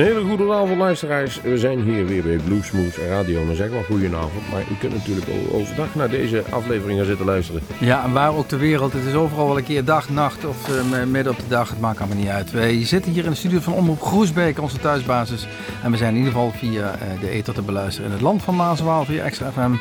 Een 0.00 0.06
hele 0.06 0.24
goede 0.24 0.52
avond 0.52 0.78
luisteraars. 0.78 1.40
We 1.40 1.58
zijn 1.58 1.82
hier 1.82 2.06
weer 2.06 2.22
bij 2.22 2.36
Bluesmoes 2.36 2.96
Radio. 2.96 3.46
Dan 3.46 3.54
zeggen 3.54 3.78
we 3.78 3.84
goedenavond. 3.84 4.50
Maar 4.50 4.60
u 4.60 4.74
kunt 4.78 4.92
natuurlijk 4.92 5.26
overdag 5.52 5.94
naar 5.94 6.10
deze 6.10 6.42
afleveringen 6.50 7.06
zitten 7.06 7.26
luisteren. 7.26 7.62
Ja, 7.78 8.04
en 8.04 8.12
waar 8.12 8.34
ook 8.34 8.48
ter 8.48 8.58
wereld. 8.58 8.92
Het 8.92 9.04
is 9.04 9.14
overal 9.14 9.46
wel 9.46 9.56
een 9.58 9.64
keer 9.64 9.84
dag, 9.84 10.10
nacht 10.10 10.44
of 10.44 10.68
uh, 10.68 11.04
midden 11.04 11.32
op 11.32 11.38
de 11.38 11.48
dag. 11.48 11.70
Het 11.70 11.80
maakt 11.80 11.98
allemaal 11.98 12.16
niet 12.16 12.28
uit. 12.28 12.50
Wij 12.50 12.84
zitten 12.84 13.12
hier 13.12 13.24
in 13.24 13.30
de 13.30 13.36
studio 13.36 13.60
van 13.60 13.72
Omroep 13.72 14.02
Groesbeek, 14.02 14.60
onze 14.60 14.78
thuisbasis. 14.78 15.46
En 15.82 15.90
we 15.90 15.96
zijn 15.96 16.10
in 16.10 16.18
ieder 16.18 16.32
geval 16.32 16.50
via 16.50 16.94
uh, 16.94 17.20
de 17.20 17.30
ether 17.30 17.54
te 17.54 17.62
beluisteren 17.62 18.06
in 18.06 18.12
het 18.12 18.24
land 18.24 18.42
van 18.42 18.56
Maaswaal 18.56 19.04
via 19.04 19.22
Extra 19.22 19.50
FM. 19.50 19.72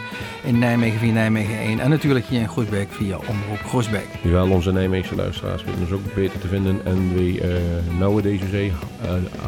In 0.44 0.60
Nijmegen 0.60 1.00
via 1.00 1.12
Nijmegen 1.12 1.58
1. 1.58 1.80
En 1.80 1.90
natuurlijk 1.90 2.26
hier 2.26 2.42
in 2.42 2.50
Groesbeek 2.50 2.88
via 2.92 3.18
Omroep 3.18 3.64
Groesbeek. 3.66 4.08
Jawel, 4.22 4.50
onze 4.50 4.72
Nijmeegse 4.72 5.16
luisteraars 5.16 5.64
weten 5.64 5.82
ons 5.82 5.92
ook 5.92 6.14
beter 6.16 6.40
te 6.40 6.48
vinden. 6.48 6.86
En 6.86 7.14
we 7.14 7.22
uh, 7.22 8.00
nou 8.00 8.22
deze 8.22 8.48
zee 8.48 8.72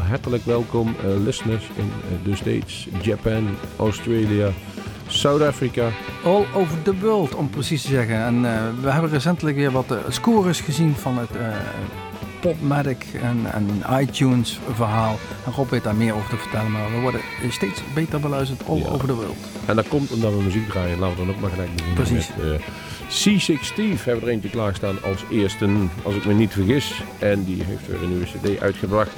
hartelijk 0.08 0.46
welkom 0.46 0.61
uh, 0.74 1.24
listeners 1.24 1.70
in 1.76 1.86
uh, 1.86 2.32
the 2.32 2.36
States, 2.36 2.88
Japan, 3.02 3.58
Australia, 3.78 4.52
South 5.08 5.42
Africa. 5.42 5.92
All 6.24 6.46
over 6.54 6.82
the 6.82 7.00
world, 7.00 7.36
om 7.36 7.50
precies 7.50 7.82
te 7.82 7.88
zeggen. 7.88 8.16
En 8.16 8.36
uh, 8.36 8.52
we 8.82 8.90
hebben 8.90 9.12
recentelijk 9.12 9.55
weer 9.58 9.72
wat 9.72 9.96
scores 10.10 10.62
gezien 10.62 10.96
van 10.96 11.18
het 11.18 11.30
Popmatic 12.42 13.05
en, 13.22 13.46
en 13.54 14.00
iTunes 14.00 14.60
verhaal. 14.74 15.18
En 15.46 15.52
Rob 15.52 15.70
weet 15.70 15.84
daar 15.84 15.96
meer 15.96 16.14
over 16.14 16.30
te 16.30 16.38
vertellen, 16.38 16.72
maar 16.72 16.91
we 16.91 17.00
worden 17.00 17.22
steeds 17.50 17.82
beter 17.94 18.20
beluisterd 18.20 18.68
all 18.68 18.78
ja. 18.78 18.88
over 18.88 19.08
the 19.08 19.14
world. 19.14 19.38
En 19.66 19.76
dat 19.76 19.88
komt 19.88 20.12
omdat 20.12 20.34
we 20.34 20.41
muziek 20.41 20.70
draaien. 20.70 21.00
Laten 21.00 21.18
we 21.18 21.26
dan 21.26 21.35
ook 21.35 21.41
maar 21.41 21.50
gelijk 21.50 21.76
beginnen 21.76 22.04
Precies. 22.04 22.30
met... 22.38 22.62
C6 23.12 23.62
Steve 23.62 24.04
hebben 24.04 24.20
we 24.20 24.26
er 24.26 24.28
eentje 24.28 24.50
klaarstaan 24.50 25.04
als 25.04 25.24
eerste, 25.30 25.70
als 26.04 26.16
ik 26.16 26.26
me 26.26 26.34
niet 26.34 26.52
vergis. 26.52 27.04
En 27.20 27.44
die 27.44 27.63
heeft 27.63 27.88
weer 27.88 28.04
een 28.04 28.10
nieuwe 28.10 28.26
cd 28.26 28.60
uitgebracht. 28.62 29.12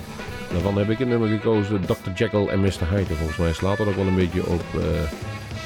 Daarvan 0.53 0.77
heb 0.77 0.89
ik 0.89 0.99
een 0.99 1.07
nummer 1.07 1.29
gekozen, 1.29 1.81
Dr. 1.81 2.11
Jekyll 2.15 2.47
en 2.47 2.59
Mr. 2.59 2.89
Hyde. 2.89 3.15
Volgens 3.15 3.37
mij 3.37 3.53
slaat 3.53 3.77
dat 3.77 3.87
ook 3.87 3.95
wel 3.95 4.07
een 4.07 4.15
beetje 4.15 4.45
op 4.45 4.63
uh, 4.75 4.83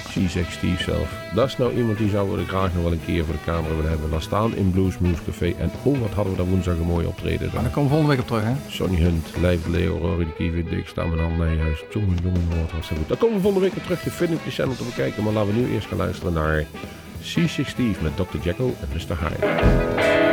G6 0.10 0.52
Steve 0.52 0.84
zelf. 0.84 1.10
Dat 1.34 1.48
is 1.48 1.58
nou 1.58 1.74
iemand 1.74 1.98
die 1.98 2.10
zouden 2.10 2.38
we 2.38 2.46
graag 2.46 2.74
nog 2.74 2.84
wel 2.84 2.92
een 2.92 3.06
keer 3.06 3.26
voor 3.26 3.34
de 3.34 3.44
camera 3.46 3.76
willen 3.76 3.90
hebben. 3.90 4.10
Laat 4.10 4.24
staan 4.24 4.56
in 4.56 4.72
Blues 4.72 4.98
Moose 4.98 5.24
Café. 5.26 5.54
En 5.60 5.72
oh, 5.84 6.00
wat 6.00 6.10
hadden 6.10 6.34
we 6.34 6.40
daar 6.40 6.50
woensdag 6.50 6.76
een 6.76 6.86
mooi 6.86 7.06
optreden. 7.06 7.52
Dan 7.54 7.72
komen 7.72 7.90
we 7.90 7.96
volgende 7.96 8.08
week 8.08 8.20
op 8.20 8.28
terug, 8.28 8.44
hè? 8.44 8.54
Sonny 8.68 8.98
Hunt, 9.02 9.28
Lijf 9.42 9.68
Leo, 9.68 9.98
Rory 9.98 10.26
de 10.26 10.34
Kiever, 10.34 10.70
Dick, 10.70 10.88
Staan 10.88 11.20
en 11.20 11.38
Nijhuis. 11.38 11.84
Jongen, 11.90 12.18
jongen, 12.24 12.48
wat 12.62 12.72
was 12.72 12.90
dat 12.90 12.98
goed. 12.98 13.08
Dan 13.08 13.18
komen 13.18 13.36
we 13.36 13.42
volgende 13.42 13.68
week 13.68 13.78
op 13.78 13.84
terug 13.84 14.02
de 14.02 14.12
filmpjes 14.12 14.56
channel 14.56 14.76
te 14.76 14.84
bekijken. 14.84 15.24
Maar 15.24 15.34
laten 15.34 15.54
we 15.54 15.60
nu 15.60 15.74
eerst 15.74 15.88
gaan 15.88 15.98
luisteren 15.98 16.34
naar 16.34 16.66
C6 17.22 17.66
Steve 17.66 18.04
met 18.04 18.16
Dr. 18.16 18.38
Jekyll 18.42 18.74
en 18.82 18.88
Mr. 18.94 19.18
Hyde. 19.20 20.27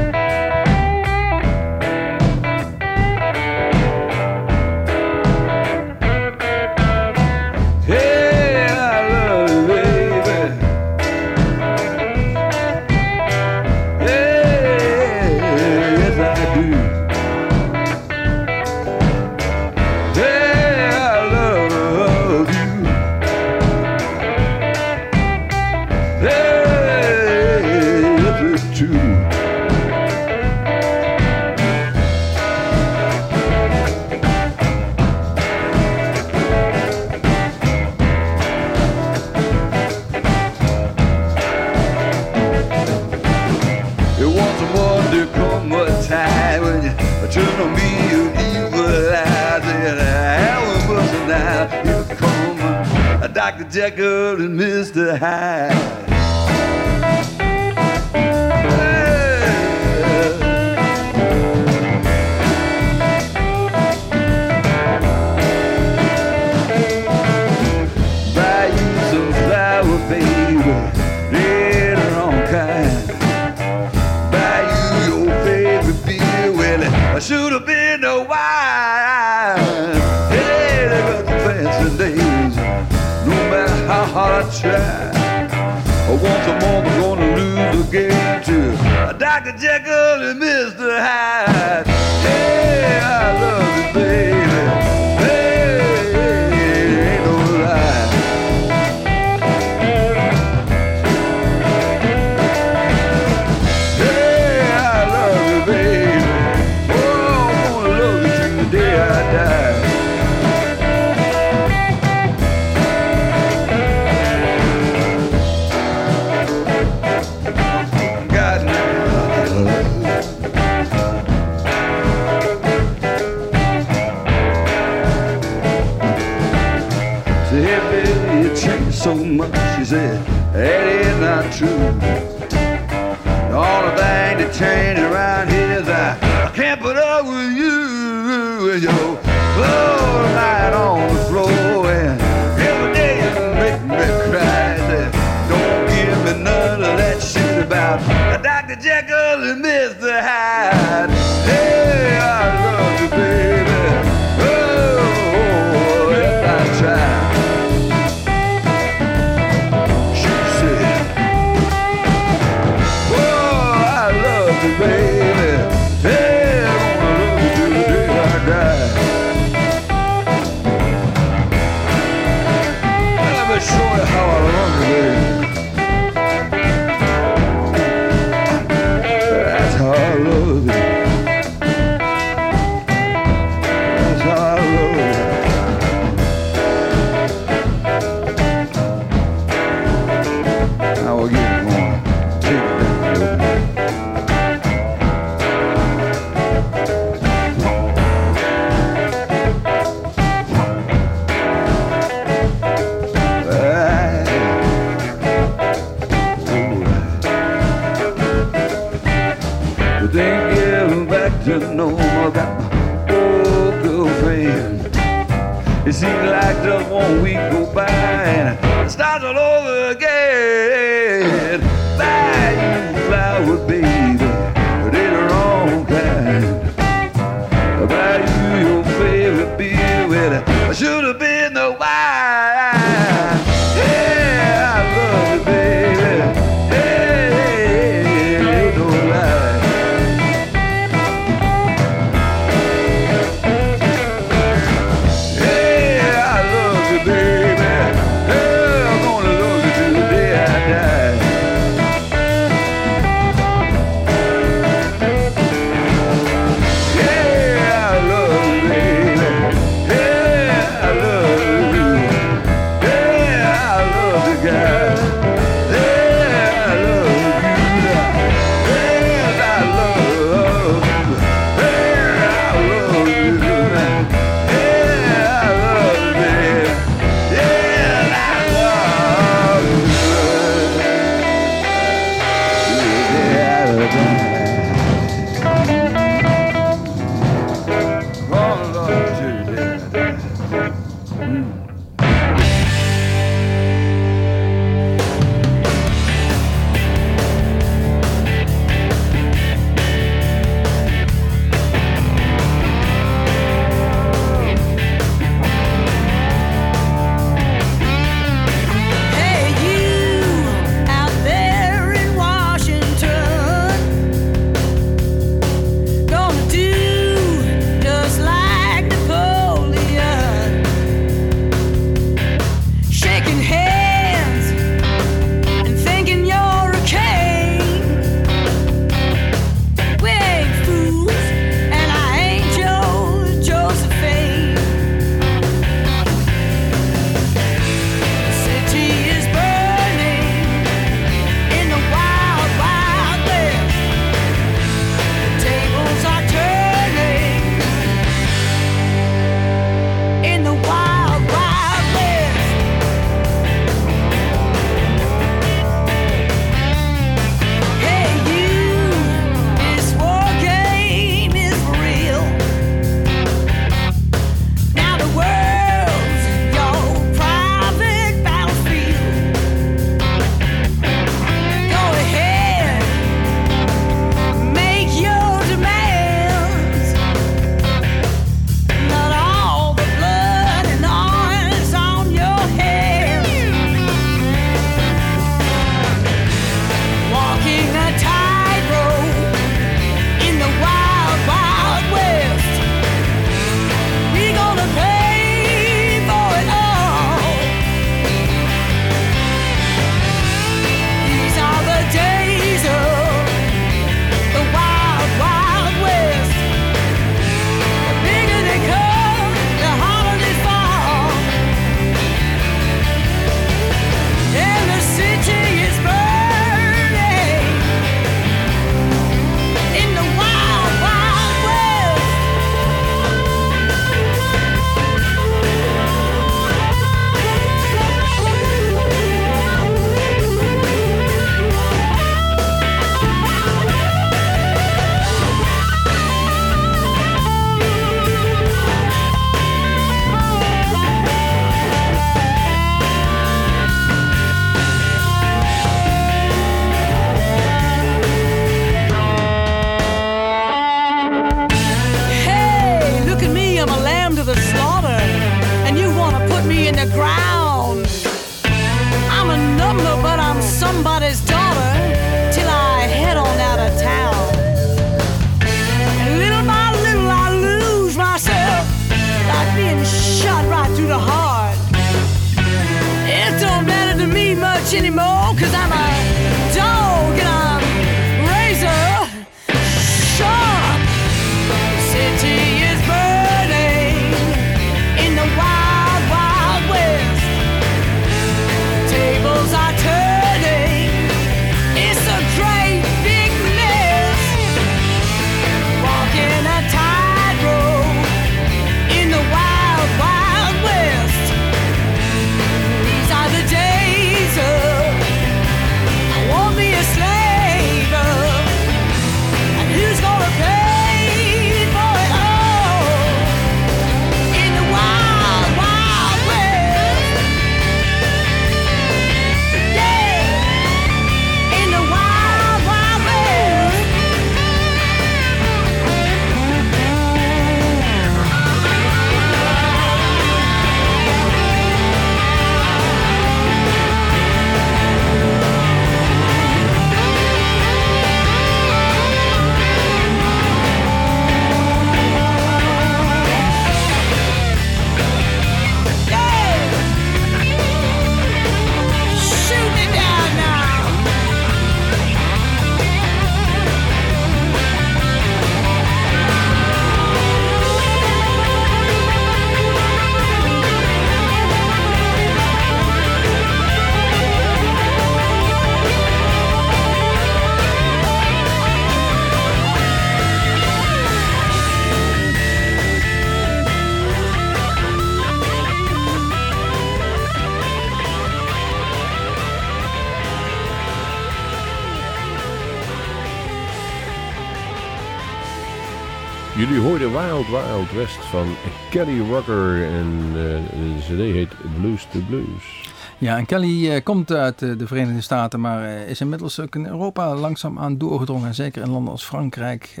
Jullie 586.80 586.98
hoorden 586.98 587.28
Wild 587.28 587.46
Wild 587.46 587.92
West 587.92 588.24
van 588.24 588.46
Kelly 588.90 589.20
Rocker 589.20 589.84
en 589.84 590.22
uh, 590.26 590.34
de 590.34 590.96
cd 591.00 591.32
heet 591.32 591.52
Blues 591.80 592.06
to 592.12 592.20
Blues. 592.28 592.92
Ja, 593.18 593.36
en 593.36 593.46
Kelly 593.46 593.94
uh, 593.94 594.02
komt 594.02 594.32
uit 594.32 594.62
uh, 594.62 594.78
de 594.78 594.86
Verenigde 594.86 595.20
Staten, 595.20 595.60
maar 595.60 595.82
uh, 595.82 596.08
is 596.08 596.20
inmiddels 596.20 596.60
ook 596.60 596.74
in 596.74 596.86
Europa 596.86 597.34
langzaam 597.34 597.78
aan 597.78 597.98
doorgedrongen. 597.98 598.54
Zeker 598.54 598.82
in 598.82 598.90
landen 598.90 599.12
als 599.12 599.24
Frankrijk, 599.24 600.00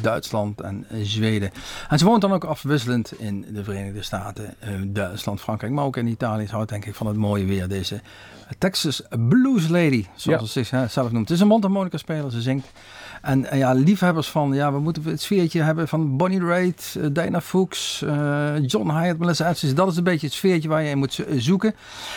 Duitsland 0.00 0.60
en 0.60 0.86
Zweden. 1.02 1.50
En 1.88 1.98
ze 1.98 2.04
woont 2.04 2.20
dan 2.20 2.32
ook 2.32 2.44
afwisselend 2.44 3.20
in 3.20 3.46
de 3.48 3.64
Verenigde 3.64 4.02
Staten, 4.02 4.54
Duitsland, 4.86 5.40
Frankrijk, 5.40 5.72
maar 5.72 5.84
ook 5.84 5.96
in 5.96 6.06
Italië. 6.06 6.46
Ze 6.46 6.54
houdt 6.54 6.70
denk 6.70 6.84
ik 6.84 6.94
van 6.94 7.06
het 7.06 7.16
mooie 7.16 7.44
weer, 7.44 7.68
deze 7.68 8.00
Texas 8.58 9.02
Blues 9.28 9.68
Lady, 9.68 10.06
zoals 10.14 10.54
ja. 10.54 10.62
ze 10.62 10.64
zichzelf 10.64 11.12
noemt. 11.12 11.28
Het 11.28 11.36
is 11.36 11.40
een 11.40 11.48
mondharmonica 11.48 11.96
speler, 11.96 12.30
ze 12.30 12.40
zingt. 12.40 12.72
En, 13.24 13.46
ja, 13.52 13.72
liefhebbers 13.72 14.28
van, 14.28 14.52
ja, 14.52 14.72
we 14.72 14.78
moeten 14.78 15.04
het 15.04 15.22
sfeertje 15.22 15.62
hebben 15.62 15.88
van 15.88 16.16
Bonnie 16.16 16.44
Raitt, 16.44 16.94
uh, 16.98 17.06
Dana 17.12 17.40
Fuchs, 17.40 18.02
uh, 18.02 18.66
John 18.66 18.90
Hyatt, 18.90 19.18
Melissa 19.18 19.48
Etheridge. 19.48 19.76
Dat 19.76 19.90
is 19.90 19.96
een 19.96 20.04
beetje 20.04 20.26
het 20.26 20.34
sfeertje 20.34 20.68
waar 20.68 20.82
je 20.82 20.90
in 20.90 20.98
moet 20.98 21.24
zoeken. 21.36 21.74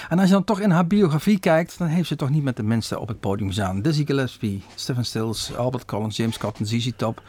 En 0.09 0.19
als 0.19 0.27
je 0.27 0.33
dan 0.33 0.43
toch 0.43 0.59
in 0.59 0.69
haar 0.69 0.87
biografie 0.87 1.39
kijkt, 1.39 1.77
dan 1.77 1.87
heeft 1.87 2.07
ze 2.07 2.15
toch 2.15 2.29
niet 2.29 2.43
met 2.43 2.55
de 2.55 2.63
minste 2.63 2.99
op 2.99 3.07
het 3.07 3.19
podium 3.19 3.51
staan. 3.51 3.81
Dizzy 3.81 4.05
Gillespie, 4.05 4.63
Stephen 4.75 5.05
Stills, 5.05 5.55
Albert 5.55 5.85
Collins, 5.85 6.17
James 6.17 6.37
Cotton, 6.37 6.65
ZZ 6.65 6.91
Top. 6.95 7.21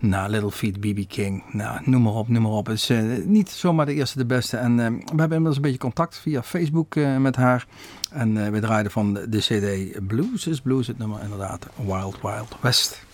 Nou, 0.00 0.30
Little 0.30 0.50
Feet, 0.50 0.80
B.B. 0.80 1.08
King. 1.08 1.42
Nou, 1.52 1.80
noem 1.84 2.02
maar 2.02 2.12
op, 2.12 2.28
noem 2.28 2.42
maar 2.42 2.52
op. 2.52 2.66
Het 2.66 2.76
is 2.76 2.90
niet 3.24 3.50
zomaar 3.50 3.86
de 3.86 3.94
eerste, 3.94 4.18
de 4.18 4.26
beste. 4.26 4.56
En 4.56 4.76
we 4.76 4.82
hebben 5.06 5.22
inmiddels 5.22 5.56
een 5.56 5.62
beetje 5.62 5.78
contact 5.78 6.18
via 6.18 6.42
Facebook 6.42 6.94
met 7.18 7.36
haar. 7.36 7.66
En 8.10 8.52
we 8.52 8.60
draaiden 8.60 8.92
van 8.92 9.12
de 9.12 9.38
CD 9.38 10.06
Blues 10.06 10.46
is 10.46 10.60
Blues, 10.60 10.86
het 10.86 10.98
nummer 10.98 11.22
inderdaad 11.22 11.66
Wild 11.76 12.18
Wild 12.22 12.56
West. 12.60 13.05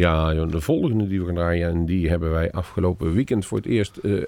Ja, 0.00 0.34
de 0.34 0.60
volgende 0.60 1.06
die 1.08 1.20
we 1.20 1.26
gaan 1.26 1.34
draaien, 1.34 1.68
en 1.68 1.86
die 1.86 2.08
hebben 2.08 2.30
wij 2.30 2.52
afgelopen 2.52 3.14
weekend 3.14 3.46
voor 3.46 3.58
het 3.58 3.66
eerst 3.66 3.98
uh, 4.02 4.22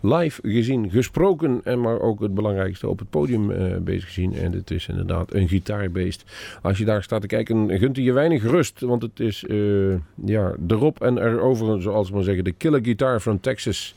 live 0.00 0.40
gezien, 0.42 0.90
gesproken 0.90 1.60
en 1.64 1.80
maar 1.80 2.00
ook 2.00 2.20
het 2.20 2.34
belangrijkste 2.34 2.88
op 2.88 2.98
het 2.98 3.10
podium 3.10 3.50
uh, 3.50 3.76
bezig 3.76 4.04
gezien. 4.04 4.34
En 4.34 4.52
het 4.52 4.70
is 4.70 4.88
inderdaad 4.88 5.34
een 5.34 5.48
gitaarbeest. 5.48 6.24
Als 6.62 6.78
je 6.78 6.84
daar 6.84 7.02
staat 7.02 7.20
te 7.20 7.26
kijken, 7.26 7.78
gunt 7.78 7.96
hij 7.96 8.04
je 8.04 8.12
weinig 8.12 8.42
rust, 8.42 8.80
want 8.80 9.02
het 9.02 9.20
is 9.20 9.44
uh, 9.48 9.94
ja, 10.24 10.54
erop 10.68 11.00
en 11.00 11.18
erover, 11.18 11.82
zoals 11.82 12.08
we 12.08 12.14
maar 12.14 12.24
zeggen, 12.24 12.44
de 12.44 12.52
killer 12.52 12.84
guitar 12.84 13.20
from 13.20 13.40
Texas. 13.40 13.94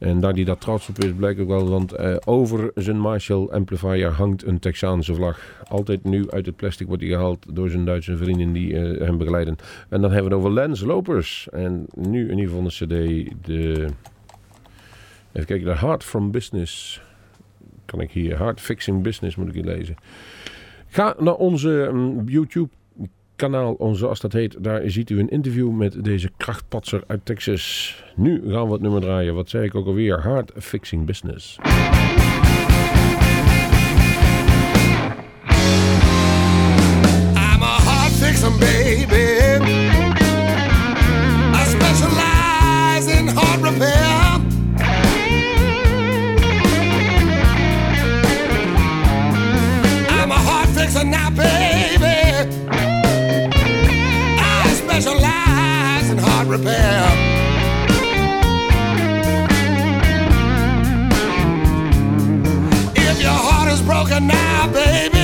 En 0.00 0.20
daar 0.20 0.32
hij 0.32 0.44
dat 0.44 0.60
trots 0.60 0.88
op 0.88 0.98
is, 0.98 1.12
blijkt 1.12 1.40
ook 1.40 1.48
wel, 1.48 1.68
want 1.68 1.98
uh, 1.98 2.16
over 2.24 2.70
zijn 2.74 2.98
Marshall 2.98 3.48
amplifier 3.50 4.08
hangt 4.08 4.46
een 4.46 4.58
Texaanse 4.58 5.14
vlag. 5.14 5.64
Altijd 5.68 6.04
nu 6.04 6.30
uit 6.30 6.46
het 6.46 6.56
plastic 6.56 6.86
wordt 6.86 7.02
hij 7.02 7.10
gehaald 7.10 7.46
door 7.54 7.70
zijn 7.70 7.84
Duitse 7.84 8.16
vrienden 8.16 8.52
die 8.52 8.72
uh, 8.72 9.00
hem 9.06 9.18
begeleiden. 9.18 9.56
En 9.88 10.00
dan 10.00 10.10
hebben 10.12 10.30
we 10.30 10.36
het 10.36 10.44
over 10.44 10.52
Lens 10.52 10.80
Lopers. 10.80 11.48
En 11.52 11.86
nu 11.94 12.30
in 12.30 12.38
ieder 12.38 12.54
geval 12.54 12.62
de 12.62 12.68
cd, 12.68 13.46
de... 13.46 13.86
Even 15.32 15.46
kijken, 15.46 15.66
de 15.66 15.76
Heart 15.76 16.04
from 16.04 16.30
Business. 16.30 17.02
Kan 17.84 18.00
ik 18.00 18.10
hier, 18.10 18.38
Heart 18.38 18.60
Fixing 18.60 19.02
Business 19.02 19.36
moet 19.36 19.54
ik 19.54 19.64
lezen. 19.64 19.96
Ga 20.86 21.14
naar 21.18 21.34
onze 21.34 21.68
um, 21.70 22.28
YouTube 22.28 22.68
kanaal, 23.40 23.76
zoals 23.92 24.20
dat 24.20 24.32
heet. 24.32 24.56
Daar 24.64 24.82
ziet 24.84 25.10
u 25.10 25.18
een 25.18 25.28
interview 25.28 25.70
met 25.70 26.04
deze 26.04 26.30
krachtpatser 26.36 27.02
uit 27.06 27.20
Texas. 27.24 27.96
Nu 28.16 28.42
gaan 28.50 28.66
we 28.66 28.72
het 28.72 28.80
nummer 28.80 29.00
draaien. 29.00 29.34
Wat 29.34 29.48
zei 29.48 29.64
ik 29.64 29.74
ook 29.74 29.86
alweer? 29.86 30.20
Hard 30.20 30.52
Fixing 30.56 31.06
Business. 31.06 31.58
I'm 37.34 37.62
a 37.62 37.76
hard 37.88 38.58
baby. 38.58 39.26
I 41.54 41.64
specialize 41.76 43.18
in 43.18 43.28
hard 43.28 43.60
repair. 43.62 44.38
I'm 50.18 50.30
a 50.30 50.34
hard 50.34 50.68
fixer 50.68 51.04
now, 51.06 51.30
repair. 56.50 57.02
If 62.96 63.22
your 63.22 63.30
heart 63.30 63.72
is 63.72 63.80
broken 63.82 64.26
now, 64.26 64.66
baby, 64.72 65.19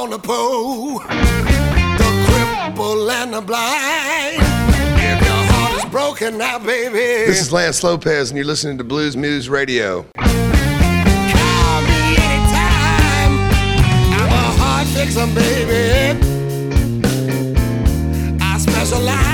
On 0.00 0.08
the 0.08 0.18
pole 0.18 0.98
and 3.10 3.34
the 3.34 3.42
blind. 3.42 4.36
If 4.96 5.20
your 5.20 5.44
heart 5.52 5.84
is 5.84 5.90
broken 5.90 6.38
now, 6.38 6.58
baby. 6.58 7.26
This 7.26 7.42
is 7.42 7.52
Lance 7.52 7.84
Lopez, 7.84 8.30
and 8.30 8.38
you're 8.38 8.46
listening 8.46 8.78
to 8.78 8.84
Blues 8.84 9.14
News 9.14 9.50
Radio. 9.50 10.06
Call 10.16 10.30
me 11.82 12.16
anytime. 12.16 13.32
I'm 14.16 14.32
a 14.32 14.50
heart 14.56 14.86
fixer, 14.88 15.26
baby. 15.34 16.18
I 18.40 18.56
specialize 18.56 19.29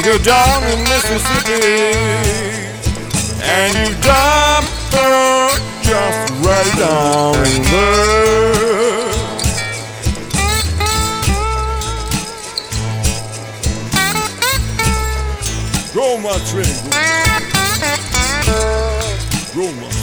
Cause 0.00 0.06
you're 0.06 0.18
down 0.20 0.62
in 0.64 0.78
Mississippi 0.84 1.60
And 3.42 3.74
you 3.76 3.92
dumped 4.00 4.94
her 4.94 5.58
just 5.82 6.32
right 6.40 6.72
down 6.78 7.34
there. 7.68 8.00
Grow 15.92 16.16
my 16.16 16.38
tree. 16.48 16.74
Grow 19.52 19.70
my 19.72 19.99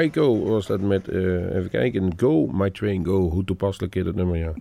Aiko 0.00 0.44
was 0.44 0.66
dat 0.66 0.80
met, 0.80 1.08
eh, 1.08 1.56
even 1.56 1.68
kijken, 1.70 2.12
Go, 2.16 2.46
My 2.52 2.70
Train 2.70 3.04
Go. 3.04 3.30
Hoe 3.30 3.44
toepasselijk 3.44 3.94
is 3.94 4.04
dat 4.04 4.14
nummer, 4.14 4.36
ja. 4.36 4.52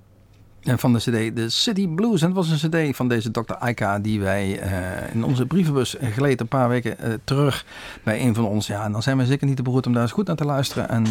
En 0.59 0.79
van 0.79 0.93
de 0.93 0.99
CD 0.99 1.35
de 1.35 1.49
City 1.49 1.87
Blues. 1.87 2.21
En 2.21 2.27
het 2.27 2.35
was 2.35 2.63
een 2.63 2.69
CD 2.69 2.95
van 2.95 3.07
deze 3.07 3.31
Dr. 3.31 3.53
Aika 3.53 3.99
die 3.99 4.19
wij 4.19 4.59
eh, 4.59 5.13
in 5.13 5.23
onze 5.23 5.45
brievenbus 5.45 5.95
geleed 6.01 6.39
een 6.39 6.47
paar 6.47 6.69
weken 6.69 6.99
eh, 6.99 7.13
terug 7.23 7.65
bij 8.03 8.21
een 8.21 8.35
van 8.35 8.45
ons. 8.45 8.67
Ja, 8.67 8.83
en 8.83 8.91
dan 8.91 9.03
zijn 9.03 9.17
we 9.17 9.25
zeker 9.25 9.47
niet 9.47 9.55
te 9.55 9.61
beroerd 9.61 9.87
om 9.87 9.93
daar 9.93 10.01
eens 10.01 10.11
goed 10.11 10.27
naar 10.27 10.35
te 10.35 10.45
luisteren 10.45 10.89
en 10.89 11.05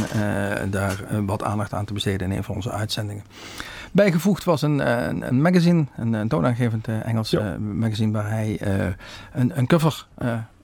daar 0.71 1.05
wat 1.27 1.43
aandacht 1.43 1.73
aan 1.73 1.85
te 1.85 1.93
besteden 1.93 2.31
in 2.31 2.37
een 2.37 2.45
van 2.45 2.55
onze 2.55 2.71
uitzendingen. 2.71 3.25
Bijgevoegd 3.93 4.45
was 4.45 4.63
een, 4.63 4.81
eh, 4.81 5.07
een, 5.07 5.29
een 5.29 5.43
magazine, 5.43 5.85
een, 5.97 6.13
een 6.13 6.29
toonaangevend 6.29 6.89
eh, 6.89 7.07
Engels 7.07 7.31
Ja. 7.31 7.53
eh, 7.53 7.59
magazine 7.59 8.13
waar 8.13 8.31
hij 8.31 8.59
een, 9.33 9.59
een 9.59 9.67
cover 9.67 10.07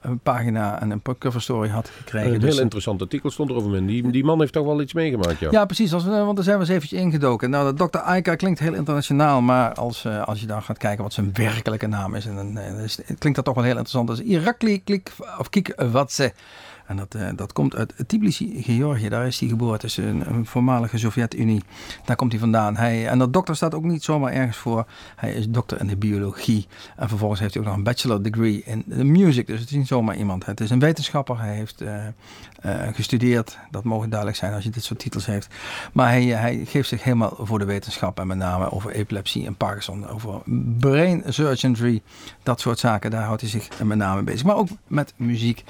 een 0.01 0.19
pagina 0.19 0.81
en 0.81 0.91
een 0.91 1.01
cover 1.17 1.41
story 1.41 1.69
had 1.69 1.89
gekregen. 1.89 2.33
Een 2.33 2.39
Dus, 2.39 2.53
heel 2.53 2.61
interessant 2.61 3.01
artikel 3.01 3.31
stond 3.31 3.49
er 3.49 3.55
over 3.55 3.73
hem. 3.73 3.85
Die, 3.85 4.11
die 4.11 4.23
man 4.23 4.39
heeft 4.39 4.53
toch 4.53 4.65
wel 4.65 4.81
iets 4.81 4.93
meegemaakt, 4.93 5.39
ja. 5.39 5.51
ja, 5.51 5.65
precies. 5.65 5.93
Als 5.93 6.03
we, 6.03 6.09
want 6.09 6.35
daar 6.35 6.43
zijn 6.43 6.57
we 6.57 6.61
eens 6.63 6.71
eventjes 6.73 6.99
ingedoken. 6.99 7.49
Nou, 7.49 7.75
de 7.75 7.87
Dr. 7.89 7.97
Aika 7.97 8.35
klinkt 8.35 8.59
heel 8.59 8.73
internationaal, 8.73 9.41
maar 9.41 9.73
als, 9.73 10.07
als 10.07 10.39
je 10.39 10.47
dan 10.47 10.63
gaat 10.63 10.77
kijken 10.77 11.03
wat 11.03 11.13
zijn 11.13 11.29
werkelijke 11.33 11.87
naam 11.87 12.15
is, 12.15 12.25
en 12.25 12.35
dan, 12.35 12.59
klinkt 13.17 13.35
dat 13.35 13.45
toch 13.45 13.55
wel 13.55 13.63
heel 13.63 13.77
interessant. 13.77 14.07
Dat 14.07 14.19
is 14.19 14.25
Irakli 14.25 14.83
Klik 14.83 15.11
of 15.37 15.49
Kikwatse. 15.49 16.33
En 16.85 16.97
dat, 16.97 17.15
eh, 17.15 17.27
dat 17.35 17.53
komt 17.53 17.75
uit 17.75 17.93
Tbilisi, 18.07 18.63
Georgië. 18.63 19.09
Daar 19.09 19.27
is 19.27 19.39
hij 19.39 19.49
geboren. 19.49 19.73
Het 19.73 19.83
is 19.83 19.97
een, 19.97 20.45
voormalige 20.45 20.97
Sovjet-Unie. 20.97 21.63
Daar 22.05 22.15
komt 22.15 22.31
hij 22.31 22.39
vandaan. 22.39 22.75
Hij, 22.75 23.07
en 23.07 23.19
dat 23.19 23.33
dokter 23.33 23.55
staat 23.55 23.73
ook 23.73 23.83
niet 23.83 24.03
zomaar 24.03 24.31
ergens 24.31 24.57
voor. 24.57 24.85
Hij 25.15 25.33
is 25.33 25.49
dokter 25.49 25.79
in 25.79 25.87
de 25.87 25.97
biologie. 25.97 26.67
En 26.95 27.09
vervolgens 27.09 27.39
heeft 27.39 27.53
hij 27.53 27.63
ook 27.63 27.67
nog 27.67 27.77
een 27.77 27.83
bachelor 27.83 28.21
degree 28.21 28.63
in 28.65 28.83
de 28.85 29.03
music. 29.03 29.47
Dus 29.47 29.59
het 29.59 29.69
is 29.69 29.75
niet 29.75 29.87
zomaar 29.87 30.15
iemand. 30.15 30.45
Het 30.45 30.59
is 30.59 30.69
een 30.69 30.79
wetenschapper. 30.79 31.39
Hij 31.39 31.55
heeft 31.55 31.81
eh, 31.81 32.05
eh, 32.05 32.13
gestudeerd. 32.93 33.57
Dat 33.71 33.83
mogen 33.83 34.09
duidelijk 34.09 34.39
zijn 34.39 34.53
als 34.53 34.63
je 34.63 34.69
dit 34.69 34.83
soort 34.83 34.99
titels 34.99 35.25
heeft. 35.25 35.47
Maar 35.93 36.09
hij, 36.09 36.23
hij 36.23 36.61
geeft 36.65 36.89
zich 36.89 37.03
helemaal 37.03 37.37
voor 37.39 37.59
de 37.59 37.65
wetenschap. 37.65 38.19
En 38.19 38.27
met 38.27 38.37
name 38.37 38.71
over 38.71 38.91
epilepsie 38.91 39.45
en 39.45 39.55
Parkinson. 39.55 40.07
Over 40.07 40.41
brain 40.79 41.23
surgery. 41.27 42.01
Dat 42.43 42.59
soort 42.59 42.79
zaken. 42.79 43.11
Daar 43.11 43.23
houdt 43.23 43.41
hij 43.41 43.49
zich 43.49 43.83
met 43.83 43.97
name 43.97 44.23
bezig. 44.23 44.45
Maar 44.45 44.55
ook 44.55 44.67
met 44.87 45.13
muziek. 45.15 45.63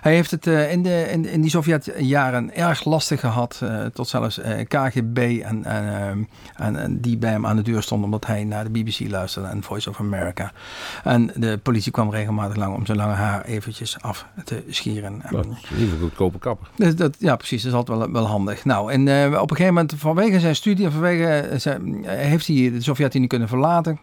Hij 0.00 0.14
heeft 0.14 0.30
het 0.30 0.46
eh, 0.54 0.72
in, 0.72 0.82
de, 0.82 1.08
in, 1.10 1.26
in 1.26 1.40
die 1.40 1.50
Sovjetjaren 1.50 2.54
erg 2.54 2.84
lastig 2.84 3.20
gehad. 3.20 3.60
eh, 3.62 3.84
tot 3.84 4.08
zelfs 4.08 4.38
eh, 4.38 4.64
KGB 4.68 5.18
en, 5.42 5.64
en, 5.64 5.64
ehm, 5.64 6.22
en, 6.56 6.76
en 6.76 7.00
die 7.00 7.16
bij 7.16 7.30
hem 7.30 7.46
aan 7.46 7.56
de 7.56 7.62
deur 7.62 7.82
stonden. 7.82 8.04
Omdat 8.04 8.26
hij 8.26 8.44
naar 8.44 8.64
de 8.64 8.70
BBC 8.70 9.10
luisterde 9.10 9.48
en 9.48 9.62
Voice 9.62 9.90
of 9.90 10.00
America. 10.00 10.52
En 11.04 11.30
de 11.34 11.58
politie 11.62 11.92
kwam 11.92 12.10
regelmatig 12.10 12.56
lang 12.56 12.74
om 12.74 12.86
zijn 12.86 12.98
lange 12.98 13.12
haar 13.12 13.44
eventjes 13.44 14.00
af 14.00 14.26
te 14.44 14.64
scheren. 14.68 15.22
Dat 15.30 15.46
is 15.76 15.92
een 15.92 15.98
goedkope 16.00 16.38
kapper. 16.38 16.68
dus 16.76 16.96
dat, 16.96 17.16
ja, 17.18 17.36
precies. 17.36 17.62
Dat 17.62 17.72
is 17.72 17.78
altijd 17.78 17.98
wel, 17.98 18.12
wel 18.12 18.26
handig. 18.26 18.64
Nou, 18.64 18.92
en 18.92 19.00
op 19.40 19.50
een 19.50 19.56
gegeven 19.56 19.74
moment, 19.74 19.94
vanwege 19.96 20.40
zijn 20.40 20.56
studie 20.56 20.84
en 20.84 20.92
vanwege 20.92 21.58
zijn, 21.58 22.04
heeft 22.06 22.46
hij 22.46 22.70
de 22.70 22.82
Sovjet-Unie 22.82 23.28
kunnen 23.28 23.48
verlaten. 23.48 23.98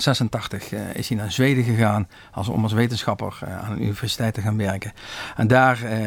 86 0.00 0.72
eh, 0.72 0.94
is 0.94 1.08
hij 1.08 1.16
naar 1.16 1.32
Zweden 1.32 1.64
gegaan 1.64 2.08
als, 2.32 2.48
om 2.48 2.62
als 2.62 2.72
wetenschapper 2.72 3.38
eh, 3.40 3.58
aan 3.58 3.72
een 3.72 3.82
universiteit 3.82 4.34
te 4.34 4.40
gaan 4.40 4.56
werken. 4.56 4.92
En 5.36 5.46
daar 5.46 5.82
eh, 5.82 6.00